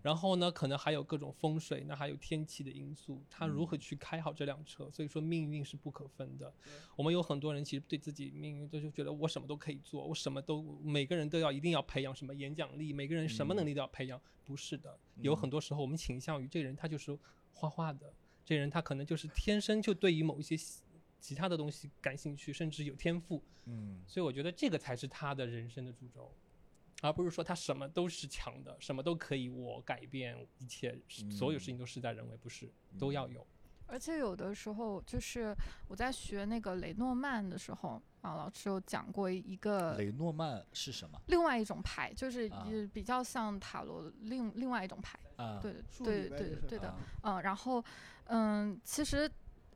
[0.02, 4.90] 然后呢，可能还有各种风水，那还有天气的因素，他如何嗯去开好这辆车？
[4.92, 6.54] 所以说命运是不可分的。
[6.96, 14.98] 我们有很多人其实对自己命运都就觉得我什么都可以做，我什么都每个人都要一定要培养什么演讲力，每个人什么能力都要培养，不是的。
[15.18, 17.18] 有嗯很多时候我们倾向于这个人他就是
[17.54, 20.82] 画画的，这个人他可能就是天生就对于某一些其
[21.20, 23.42] 其他的东西感兴趣，甚至有天赋。
[23.66, 26.30] 嗯所以我觉得这个才是他的人生的主轴，
[27.04, 30.98] 而不是说他什么都是强的，什么都可以我改变一切，
[31.30, 33.46] 所有事情都事在人为，不是都要有。
[33.86, 35.54] 而且有的时候就是
[35.90, 45.20] 我在学那个雷诺曼的时候啊，老师有讲过一个雷诺曼是什么另外一种牌，就是啊也比较像塔罗另另外一种牌。
[45.36, 45.60] 啊？
[45.62, 46.88] 对对对对的，
[47.22, 47.84] 啊嗯，然后
[48.28, 49.30] 嗯，其实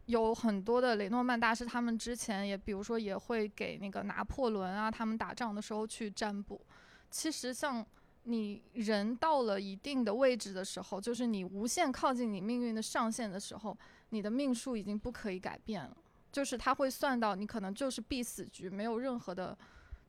[0.06, 6.66] 有很多的雷诺曼大师，他们之前也比如说也会给那个拿破仑啊，他们打仗的时候去占卜。
[7.10, 7.86] 其实像
[8.24, 13.78] 你人到了一定的位置的时候，就是你无限靠近你命运的上限的时候，
[14.10, 15.96] 你的命数已经不可以改变了。
[16.30, 19.58] 就是他会算到你可能就是必死局，没有任何的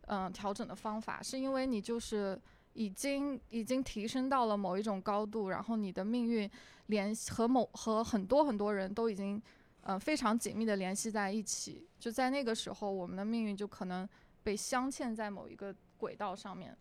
[0.09, 2.39] 嗯、呃调整的方法，是因为你就是
[2.75, 6.51] 已经已经提升到了某一种高度，然后你的命运
[6.87, 9.41] 联系和某和很多很多人都已经
[9.83, 14.07] 呃非常紧密的联系在一起，就在那个时候，我们的命运就可能
[14.43, 16.77] 被镶嵌在某一个轨道上面，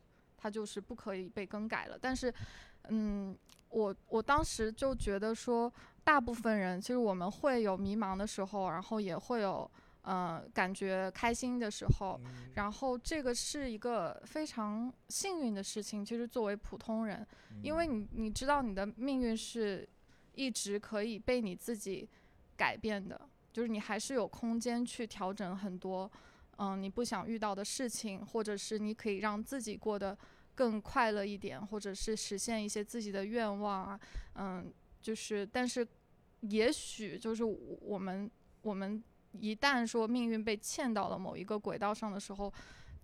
[0.47, 1.99] 它就是不可以被更改了。
[1.99, 2.33] 但是，
[2.87, 3.37] 嗯，
[3.69, 5.71] 我我当时就觉得说，
[6.05, 9.69] 大部分人其实我们会有迷茫的时候，然后也会有
[10.03, 16.05] 呃感觉开心的时候，嗯然后这个是一个非常幸运的事情。
[16.05, 17.27] 其实作为普通人，
[17.61, 19.85] 因为你你知道你的命运是
[20.33, 22.07] 一直可以被你自己
[22.55, 23.19] 改变的，
[23.51, 26.09] 就是你还是有空间去调整很多，
[26.57, 30.17] 嗯，你不想遇到的事情，或者是你可以让自己过得
[30.57, 33.99] 更快乐一点，或者是实现一些自己的愿望啊，
[34.33, 35.87] 嗯，就是但是
[36.39, 38.29] 也许就是我们
[38.63, 39.01] 我们
[39.33, 42.51] 一旦说命运被嵌到了某一个轨道上的时候，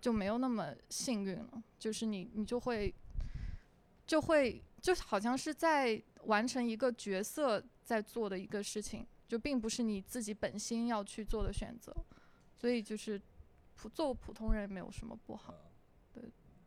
[0.01, 2.91] 就没有那么幸运了，就是你你就会
[4.07, 11.95] 就会就好像是在完成一个角色在做的一个事情，就并不是你自己本心要去做的选择，
[12.55, 13.21] 所以就是
[13.75, 15.53] 普做普通人没有什么不好。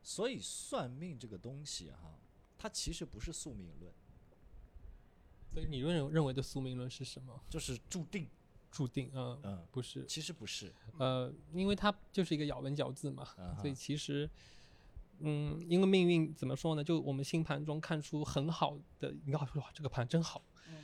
[0.07, 0.11] 对。
[0.11, 2.18] 所以算命这个东西哈，
[2.57, 3.92] 它其实不是宿命论，
[5.52, 7.40] 所以你认认为的宿命论是什么？
[7.50, 8.28] 就是注定。
[8.68, 14.28] 注定，嗯嗯，不是，其实不是，呃，因为它就是一个咬文嚼字嘛，嗯所以其实，
[15.20, 16.84] 嗯，因为命运怎么说呢？
[16.84, 20.42] 就我们星盘中看出很好的，你要说哇，这个盘真好，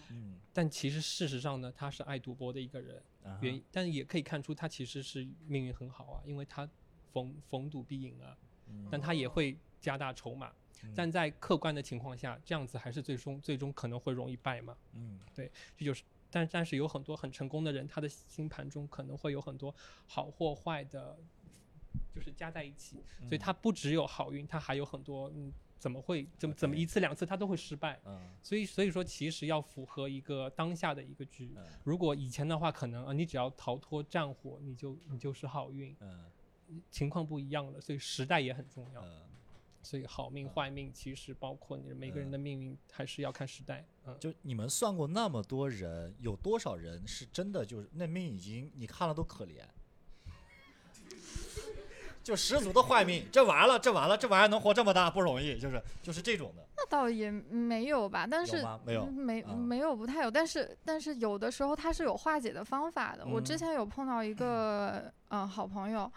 [0.08, 3.02] 嗯，但其实事实上呢，他是爱赌博的一个人，
[3.42, 6.66] 原因，但也可以看出他其实是命运很好啊，因为他
[7.12, 8.48] 逢逢赌必赢啊，嗯
[8.90, 10.52] 但他也会加大筹码，
[10.82, 10.92] 嗯。
[10.94, 14.76] 但在客观的情况下，这样子还是最终最终可能会容易败嘛。
[14.92, 15.18] 嗯。
[15.34, 19.74] 对，这就是，但但是有很多很成功的人，他的星盘中可能会有很多
[20.06, 21.16] 好或坏的，
[22.14, 23.38] 就是加在一起，所以嗯。
[23.38, 28.18] 他不只有好运，他还有很多，嗯，怎么会怎么怎么一次两次他都会失败，嗯。
[28.42, 31.54] 所以所以说其实要符合一个当下的一个局。
[31.56, 31.64] 嗯。
[31.84, 36.24] 如果以前的话，可能啊，你只要逃脱战火，你就你就是好运，嗯
[36.90, 39.02] 情况不一样了，所以时代也很重要。
[39.02, 39.22] 嗯，
[39.82, 43.84] 所以好命坏命其实包括你每个人的命运，还是要看时代。
[44.06, 49.62] 嗯，就你们算过那么多人，有多少人是真的就是那命已经你看了都可怜，
[52.22, 56.64] 就十足的坏命，这完了，这完了，这玩意儿能活这么大不容易，就是就是这种的。
[56.76, 63.26] 那倒也没有吧，但是没有嗯没啊没有不太有，但是但是有的时候它是有化解的方法的。
[63.26, 66.10] 我之嗯前有碰到一个呃好朋友，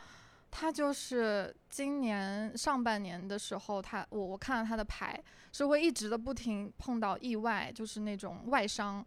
[0.58, 9.06] 他就是今年上半年的时候，他我我看了他的牌，是会一直的不停碰到意外，就是那种外伤，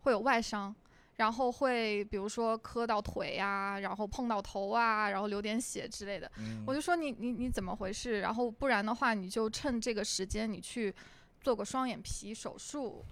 [0.00, 0.74] 会有外伤。
[1.16, 6.30] 然后会比如说磕到腿呀、然后碰到头啊，然后流点血之类的。
[6.38, 8.20] 嗯我就说你你你怎么回事？
[8.20, 10.94] 然后不然的话，你就趁这个时间你去
[11.42, 13.04] 做个双眼皮手术，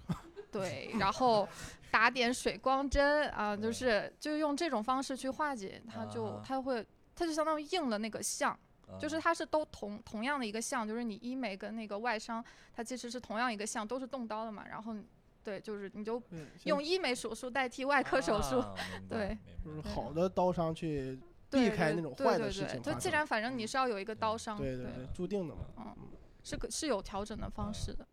[0.51, 1.47] 对，然后
[1.91, 6.85] 打点水光针啊，就是就用这种方式去化解，他就他会
[7.15, 8.57] 它就相当于应了那个相，
[8.99, 12.43] 就是嗯它是都同同样的一个相，就是你医美跟那个外伤，
[12.73, 14.95] 它其实是同样一个相，都是动刀的嘛，然后
[15.43, 16.21] 对，就是你就
[16.65, 18.75] 用医美手术代替外科手术，啊
[19.07, 22.81] 对就是好的刀伤去避开那种坏的对对对事情。
[22.81, 25.65] 就既然反正你是要有一个刀伤，对对对，注定的嘛。
[25.77, 25.95] 嗯，
[26.43, 28.05] 是可是有调整的方式的。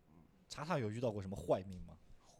[0.47, 1.95] 查查有遇到过什么坏命吗？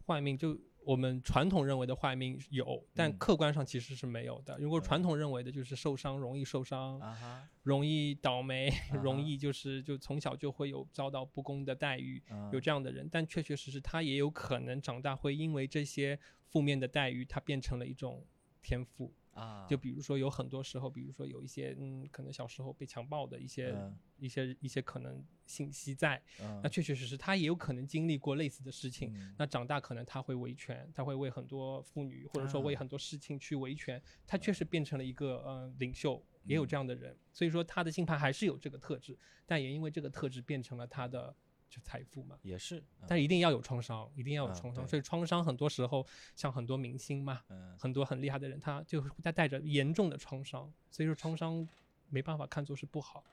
[0.05, 4.57] 坏命就我们传统认为的坏命有，但嗯客观上其实是没有的。
[4.59, 8.71] 如果嗯传统认为的就是受伤，容易受伤，啊，容易倒霉，
[9.03, 13.07] 容啊易就是就从小就会有遭到不公的待遇，嗯有这样的人。
[13.11, 16.19] 但确确实实他也有可能长大会因为这些
[16.49, 18.25] 负面的待遇，他变成了一种
[18.61, 19.13] 天赋。
[19.33, 23.97] 啊，就比如说有很多时候，比如说有一些嗯，可能小时候被强暴的一些、嗯。
[24.19, 26.61] 一些一些可能信息在，嗯。
[26.63, 29.11] 那确确实实他也有可能经历过类似的事情。
[29.13, 29.35] 嗯。
[29.37, 37.17] 那长大可能他会维权，他会为很多妇女或者说为啊很多事情去维权，他确实变成了一个呃领袖，也有这样的人。
[37.33, 41.35] 所以说他的星盘还是有这个特质，但也因为这个特质变成了他的
[41.73, 42.37] 就财富嘛。
[42.43, 44.83] 也是，但一定要有创伤，一定要有啊创伤。
[44.83, 46.05] 对所以创伤很多时候，
[46.35, 50.71] 像很多明星嘛，嗯很多很厉害的人，他就会带带着严重的创伤。
[50.91, 51.67] 所以说创伤
[52.09, 53.23] 没办法看作是不好，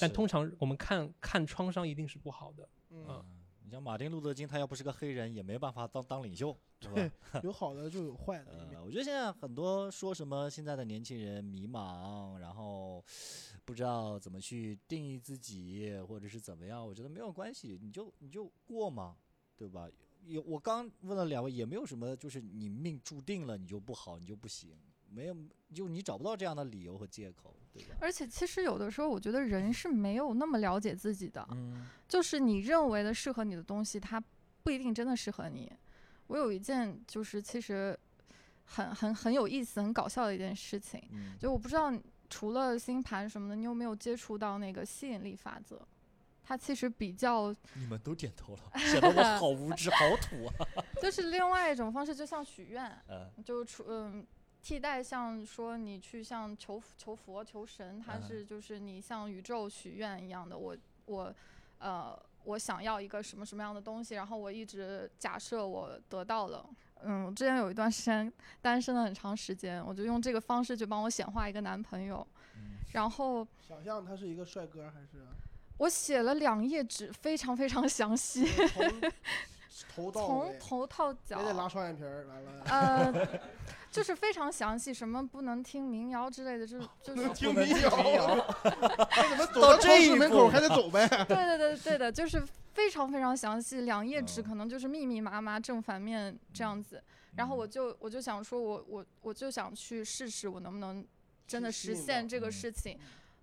[0.00, 2.68] 但通常我们看看创伤一定是不好的。
[2.90, 3.24] 嗯，嗯
[3.64, 7.40] 你像马丁路德金，他要不是个黑人，也没办法当当领袖，对吧？
[7.42, 8.50] 有好的就有坏的。
[8.50, 13.04] 呃，我觉得现在很多说什么现在的年轻人迷茫，然后
[13.68, 19.14] 不知道怎么去定义自己，或者是怎么样，我觉得没有关系，你就你就过嘛，
[19.58, 19.86] 对吧？
[20.24, 24.74] 有我刚问了两位，也没有什么就是你命注定了你就不好，你就不行，
[25.10, 25.36] 没有，
[25.74, 27.96] 就你找不到这样的理由和借口，对吧？
[28.00, 34.18] 而且其实有的时候，我觉得人是没有那么了解自己的，嗯就是你认为的适合你的东西，它
[34.62, 35.70] 不一定真的适合你。
[36.28, 37.94] 我有一件就是其实
[38.64, 41.92] 很很很有意思、很搞笑的一件事情，嗯，就我不知道
[42.28, 45.80] 除了星盘什么的，你有没有接触到那个吸引力法则？
[46.42, 50.52] 它其实比较你们都点头了，显得我好无知， 好土啊。
[51.02, 54.26] 就是另外一种方式，就像许愿，嗯就除嗯。
[54.60, 60.58] 替代像说你去像求求佛求神，它嗯是就是你向宇宙许愿一样的。
[60.58, 60.76] 我
[61.06, 61.32] 我
[61.78, 66.68] 呃我想要一个什么什么样的东西，然后我一直假设我得到了。
[67.04, 72.26] 嗯，我之前有一段时间单身了很长时间，我就用这个方式去帮我显化一个男朋友，
[72.56, 75.24] 嗯然后想象他是一个帅哥还是？
[75.78, 78.44] 我写了两页纸，非常非常详细，
[79.94, 80.10] 从头。
[80.10, 82.64] 到从，头到脚也，得拉双眼皮儿，完了。
[82.68, 83.40] 呃，
[83.90, 88.36] 就是非常详细，什么不能听民谣之类的，就是 就是听不能民谣，听民谣。
[89.16, 91.06] 那怎么走到到超市这一门口还得走呗？
[91.28, 92.42] 对对对对的，就是
[92.78, 97.02] 非常非常详细，两页纸哦可能就是密密麻麻正反面这样子。
[97.34, 101.04] 然后我嗯就我就想说我我我就想去试试我能不能
[101.44, 102.96] 真的实现这个嗯事情。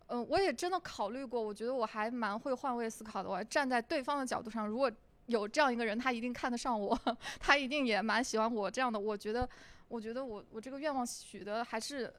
[0.07, 3.29] 嗯、我也真的考虑过，我觉得我还蛮会换位思考的。
[3.29, 4.89] 我还站在对方的角度上，如果
[5.25, 6.97] 有这样一个人，他一定看得上我，
[7.41, 8.97] 他一定也蛮喜欢我这样的。
[8.97, 9.49] 我觉得，
[9.89, 12.13] 我觉得我我这个愿望许的还是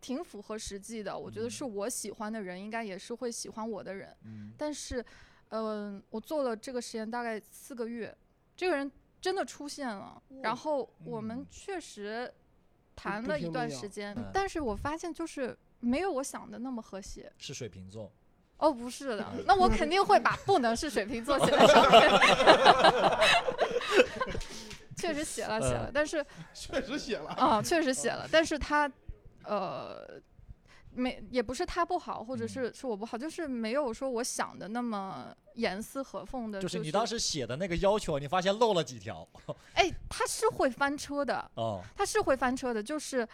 [0.00, 1.16] 挺符合实际的。
[1.16, 4.16] 我觉得嗯是我喜欢的人，应该也是会喜欢我的人。
[4.24, 5.04] 嗯但是，
[5.50, 8.16] 嗯、我做了这个实验大概四个月，
[8.56, 8.90] 这个人
[9.20, 12.32] 真的出现了，然后我们嗯确实
[12.94, 17.32] 谈了一段时间嗯，但是我发现就是没有我想的那么和谐。
[17.38, 18.12] 是水瓶座，
[18.58, 22.10] 哦，不是的，那我肯定会把不能是水瓶座写在上面。
[24.96, 28.90] 确实写了写了，但是确实写了，啊，确实写了，但是他，
[29.44, 30.20] 呃，
[30.98, 36.60] 没也不是他不好，或者嗯是是我不好，就是没有说我想的那么严丝合缝的。
[36.60, 39.26] 就是你当时写的那个要求，你发现漏了几条
[39.74, 43.26] 哎，他是会翻车的，哦，他是会翻车的，就是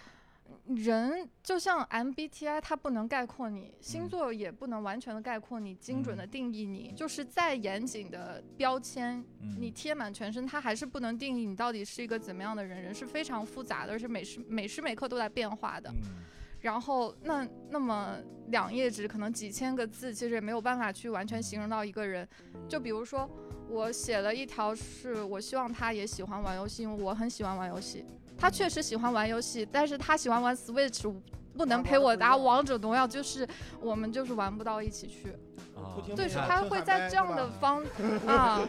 [0.66, 9.24] 人就像 MBTI，它不能概括你，星嗯座也不能完全的概括你，精准的嗯定义你，就是再严谨的标签，
[9.58, 12.82] 你嗯贴满全身，它还是不能定义你到底是一个怎么样的人。
[12.82, 15.90] 人是非常复杂的，而且每时每时每刻都在变化的。
[15.90, 16.24] 嗯
[16.64, 18.16] 然后那那么
[18.48, 22.26] 两页纸可能几千个字，其实也没有办法去完全形容到一个人。
[22.66, 23.28] 就比如说，
[23.68, 28.02] 我写了一条是我希望他也喜欢玩游戏，因为我很喜欢玩游戏。
[28.38, 31.14] 他确实喜欢玩游戏，但是他喜欢玩 Switch，
[31.56, 33.46] 不能陪我打王者荣耀，就是
[33.80, 35.30] 我们就是玩不到一起去。
[35.76, 35.98] 啊。
[36.16, 37.84] 对，是他会在这样的方
[38.26, 38.60] 啊，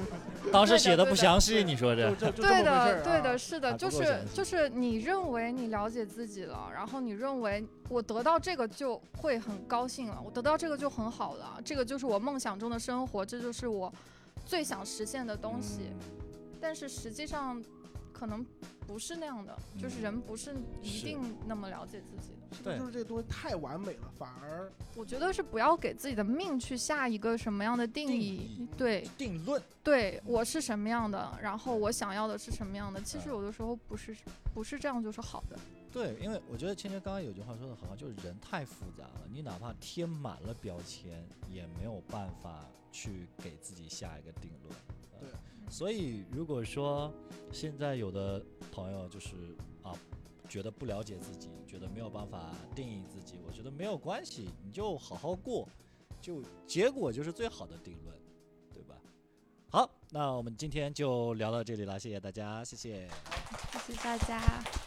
[0.52, 2.10] 当时写的不详细，你说这。
[2.14, 3.20] 对的，对啊。
[3.20, 13.92] 的，是的，就是就是你认为你了解自己了，然后你认为我得到这个就会很高兴了，我得到这个就很好了，这个就是我梦想中的生活，这就是我
[14.46, 15.90] 最想实现的东西。
[15.90, 16.16] 嗯。
[16.60, 17.62] 但是实际上
[18.20, 18.44] 可能
[18.86, 22.40] 不是那样的，就是嗯人不是一定那么了解自己的。
[22.50, 28.26] 对是不是就是这个东西太完美了，反而我觉得是不要给自己的命去下一个什么样的定定义。
[28.26, 29.08] 义，对。
[29.16, 34.14] 定论，对，我是什么样的，然后我想要的是什么样的，其实啊有的时候不是
[34.52, 35.58] 不是这样就是好的。
[35.90, 44.76] 对，因为我觉得芊芊刚刚有句话说的很好，就是人太复杂了，你哪怕贴满了标签，也没有办法去给自己下一个定论。
[45.70, 47.10] 所以如果说
[47.52, 49.94] 现在有的朋友就是啊，
[50.48, 55.68] 觉得不了解自己，觉得没有办法定义自己，我觉得没有关系，你就好好过，
[56.20, 58.14] 就结果就是最好的定论，
[58.74, 58.96] 对吧？
[59.70, 63.08] 好，那我们今天就聊到这里了，谢谢大家，谢谢。
[63.86, 64.79] 谢谢大家。